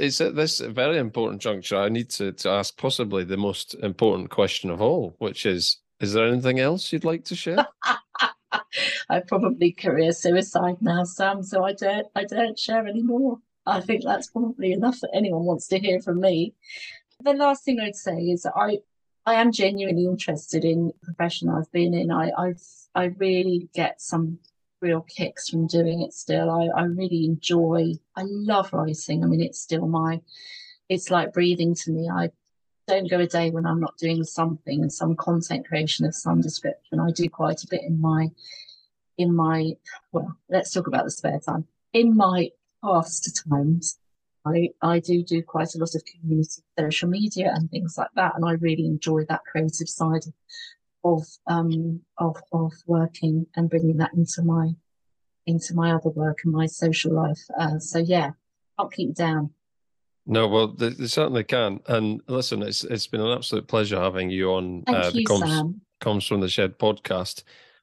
It's 0.00 0.20
at 0.22 0.34
this 0.34 0.60
very 0.60 0.96
important 0.96 1.42
juncture. 1.42 1.76
I 1.76 1.90
need 1.90 2.08
to, 2.10 2.32
to 2.32 2.48
ask 2.48 2.74
possibly 2.78 3.22
the 3.22 3.36
most 3.36 3.74
important 3.74 4.30
question 4.30 4.70
of 4.70 4.80
all, 4.80 5.14
which 5.18 5.44
is: 5.44 5.76
Is 6.00 6.14
there 6.14 6.26
anything 6.26 6.58
else 6.58 6.90
you'd 6.90 7.04
like 7.04 7.24
to 7.26 7.36
share? 7.36 7.66
I 9.10 9.20
probably 9.20 9.72
career 9.72 10.12
suicide 10.12 10.76
now, 10.80 11.04
Sam. 11.04 11.42
So 11.42 11.64
I 11.64 11.74
don't, 11.74 12.06
I 12.16 12.24
don't 12.24 12.58
share 12.58 12.86
anymore. 12.86 13.40
I 13.66 13.80
think 13.82 14.02
that's 14.02 14.30
probably 14.30 14.72
enough 14.72 15.00
that 15.00 15.10
anyone 15.12 15.44
wants 15.44 15.68
to 15.68 15.78
hear 15.78 16.00
from 16.00 16.20
me. 16.20 16.54
The 17.22 17.34
last 17.34 17.64
thing 17.64 17.80
I'd 17.80 17.96
say 17.96 18.16
is 18.16 18.46
I, 18.46 18.78
I 19.26 19.34
am 19.34 19.52
genuinely 19.52 20.06
interested 20.06 20.64
in 20.64 20.88
the 20.88 20.94
profession 21.02 21.50
I've 21.50 21.70
been 21.70 21.92
in. 21.92 22.10
I, 22.10 22.30
I've, 22.36 22.62
I 22.94 23.04
really 23.04 23.68
get 23.74 24.00
some 24.00 24.38
real 24.80 25.02
kicks 25.02 25.50
from 25.50 25.66
doing 25.66 26.00
it 26.00 26.14
still. 26.14 26.50
I, 26.50 26.68
I 26.74 26.84
really 26.84 27.26
enjoy, 27.26 27.92
I 28.16 28.22
love 28.24 28.72
writing. 28.72 29.22
I 29.22 29.26
mean, 29.26 29.42
it's 29.42 29.60
still 29.60 29.86
my, 29.86 30.22
it's 30.88 31.10
like 31.10 31.34
breathing 31.34 31.74
to 31.74 31.90
me. 31.92 32.08
I 32.08 32.30
don't 32.88 33.10
go 33.10 33.20
a 33.20 33.26
day 33.26 33.50
when 33.50 33.66
I'm 33.66 33.80
not 33.80 33.98
doing 33.98 34.24
something 34.24 34.80
and 34.80 34.92
some 34.92 35.14
content 35.14 35.68
creation 35.68 36.06
of 36.06 36.14
some 36.14 36.40
description. 36.40 37.00
I 37.00 37.10
do 37.10 37.28
quite 37.28 37.62
a 37.62 37.68
bit 37.68 37.82
in 37.82 38.00
my, 38.00 38.30
in 39.18 39.36
my, 39.36 39.72
well, 40.10 40.36
let's 40.48 40.72
talk 40.72 40.86
about 40.86 41.04
the 41.04 41.10
spare 41.10 41.38
time. 41.38 41.66
In 41.92 42.16
my 42.16 42.50
past 42.82 43.44
times, 43.48 43.98
I, 44.46 44.70
I 44.82 45.00
do 45.00 45.22
do 45.22 45.42
quite 45.42 45.74
a 45.74 45.78
lot 45.78 45.94
of 45.94 46.02
community 46.04 46.62
social 46.78 47.08
media 47.08 47.52
and 47.54 47.70
things 47.70 47.96
like 47.98 48.08
that. 48.14 48.34
And 48.36 48.44
I 48.44 48.52
really 48.52 48.86
enjoy 48.86 49.24
that 49.28 49.44
creative 49.44 49.88
side 49.88 50.24
of 51.02 51.26
um 51.46 52.00
of 52.18 52.36
of 52.52 52.72
working 52.86 53.46
and 53.56 53.70
bringing 53.70 53.96
that 53.96 54.12
into 54.14 54.42
my 54.42 54.70
into 55.46 55.74
my 55.74 55.92
other 55.92 56.10
work 56.10 56.38
and 56.44 56.52
my 56.52 56.66
social 56.66 57.12
life. 57.12 57.40
Uh, 57.58 57.78
so 57.78 57.98
yeah, 57.98 58.30
I'll 58.78 58.88
keep 58.88 59.14
down. 59.14 59.50
No, 60.26 60.46
well, 60.46 60.68
they, 60.68 60.90
they 60.90 61.06
certainly 61.06 61.44
can. 61.44 61.80
And 61.86 62.22
listen, 62.26 62.62
it's 62.62 62.84
it's 62.84 63.06
been 63.06 63.20
an 63.20 63.36
absolute 63.36 63.66
pleasure 63.66 64.00
having 64.00 64.30
you 64.30 64.52
on 64.52 64.82
Thank 64.86 64.98
uh, 64.98 65.10
the 65.10 65.20
you, 65.20 65.26
Comms, 65.26 65.48
Sam. 65.48 65.80
Comms 66.00 66.28
from 66.28 66.40
the 66.40 66.48
Shed 66.48 66.78
podcast. 66.78 67.42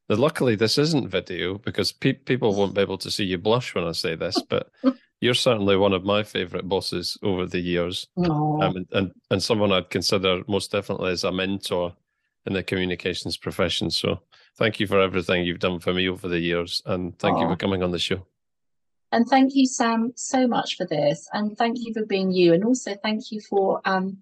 Now, 0.10 0.16
luckily, 0.16 0.56
this 0.56 0.78
isn't 0.78 1.10
video 1.10 1.58
because 1.58 1.92
pe- 1.92 2.14
people 2.14 2.56
won't 2.56 2.74
be 2.74 2.82
able 2.82 2.98
to 3.00 3.12
see 3.12 3.26
you 3.26 3.38
blush 3.38 3.76
when 3.76 3.84
I 3.84 3.92
say 3.92 4.16
this, 4.16 4.42
but 4.42 4.72
you're 5.22 5.34
certainly 5.34 5.76
one 5.76 5.94
of 5.94 6.06
my 6.06 6.24
favourite 6.24 6.68
bosses 6.68 7.18
over 7.24 7.46
the 7.46 7.60
years, 7.60 8.08
um, 8.18 8.62
and, 8.62 8.88
and 8.92 9.12
and 9.32 9.44
someone 9.44 9.72
I'd 9.72 9.90
consider 9.90 10.44
most 10.48 10.72
definitely 10.72 11.12
as 11.12 11.24
a 11.24 11.32
mentor 11.32 11.94
in 12.46 12.54
the 12.54 12.64
communications 12.64 13.36
profession. 13.36 13.92
So, 13.92 14.22
thank 14.58 14.80
you 14.80 14.88
for 14.88 15.02
everything 15.02 15.46
you've 15.46 15.60
done 15.60 15.80
for 15.80 15.94
me 15.94 16.08
over 16.08 16.28
the 16.28 16.40
years, 16.40 16.82
and 16.86 17.18
thank 17.20 17.38
you 17.40 17.48
for 17.48 17.58
coming 17.58 17.84
on 17.84 17.92
the 17.92 18.00
show. 18.00 18.26
And 19.12 19.26
thank 19.28 19.56
you, 19.56 19.66
Sam, 19.66 20.12
so 20.16 20.48
much 20.48 20.76
for 20.76 20.86
this. 20.86 21.30
And 21.32 21.58
thank 21.58 21.78
you 21.80 21.94
for 21.94 22.06
being 22.06 22.32
you. 22.32 22.54
And 22.54 22.66
also 22.66 22.94
thank 22.96 23.32
you 23.32 23.40
for 23.40 23.82
um, 23.86 24.18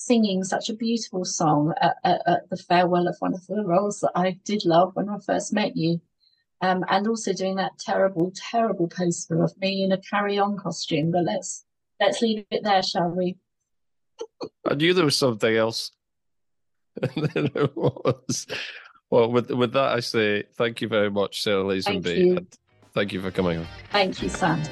singing 0.00 0.42
such 0.42 0.70
a 0.70 0.74
beautiful 0.74 1.26
song 1.26 1.74
at, 1.80 1.96
at, 2.04 2.22
at, 2.26 2.48
the 2.48 2.56
farewell 2.56 3.06
of 3.06 3.16
one 3.18 3.34
of 3.34 3.46
the 3.46 3.62
roles 3.62 4.00
that 4.00 4.12
I 4.14 4.38
did 4.44 4.64
love 4.64 4.92
when 4.94 5.10
I 5.10 5.18
first 5.18 5.52
met 5.52 5.76
you. 5.76 6.00
Um, 6.62 6.84
and 6.88 7.06
also 7.06 7.32
doing 7.32 7.56
that 7.56 7.78
terrible, 7.78 8.32
terrible 8.34 8.88
poster 8.88 9.42
of 9.42 9.52
me 9.58 9.82
in 9.82 9.92
a 9.92 9.98
carry-on 9.98 10.56
costume. 10.56 11.10
But 11.10 11.24
let's 11.24 11.64
let's 12.00 12.20
leave 12.22 12.44
it 12.50 12.64
there, 12.64 12.82
shall 12.82 13.08
we? 13.08 13.36
I 14.66 14.74
knew 14.74 14.94
there 14.94 15.04
was 15.04 15.16
something 15.16 15.54
else. 15.54 15.92
and 17.02 17.26
then 17.34 17.50
it 17.54 17.76
was. 17.76 18.46
Well, 19.10 19.30
with 19.30 19.50
with 19.50 19.72
that, 19.72 19.92
I 19.96 20.00
say 20.00 20.44
thank 20.54 20.80
you 20.80 20.88
very 20.88 21.10
much, 21.10 21.42
Sarah 21.42 21.64
Lazenby. 21.64 22.34
Thank, 22.34 22.52
thank 22.94 23.12
you 23.12 23.22
for 23.22 23.30
coming 23.30 23.58
on. 23.58 23.66
Thank 23.90 24.22
you, 24.22 24.28
Sam. 24.28 24.62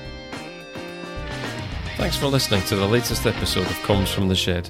Thanks 1.98 2.16
for 2.16 2.28
listening 2.28 2.62
to 2.66 2.76
the 2.76 2.86
latest 2.86 3.26
episode 3.26 3.66
of 3.66 3.72
Comms 3.82 4.14
from 4.14 4.28
the 4.28 4.36
Shed. 4.36 4.68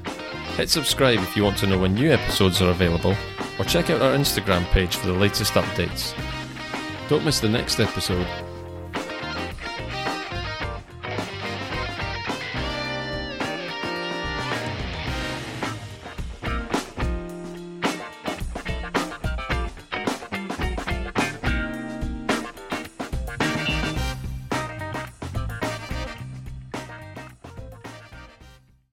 Hit 0.56 0.70
subscribe 0.70 1.18
if 1.18 1.36
you 1.36 1.44
want 1.44 1.58
to 1.58 1.66
know 1.66 1.78
when 1.78 1.94
new 1.94 2.10
episodes 2.10 2.62
are 2.62 2.70
available, 2.70 3.14
or 3.58 3.66
check 3.66 3.90
out 3.90 4.00
our 4.00 4.14
Instagram 4.14 4.64
page 4.70 4.96
for 4.96 5.08
the 5.08 5.12
latest 5.12 5.52
updates. 5.52 6.14
Don't 7.10 7.26
miss 7.26 7.38
the 7.38 7.48
next 7.48 7.80
episode 7.80 8.26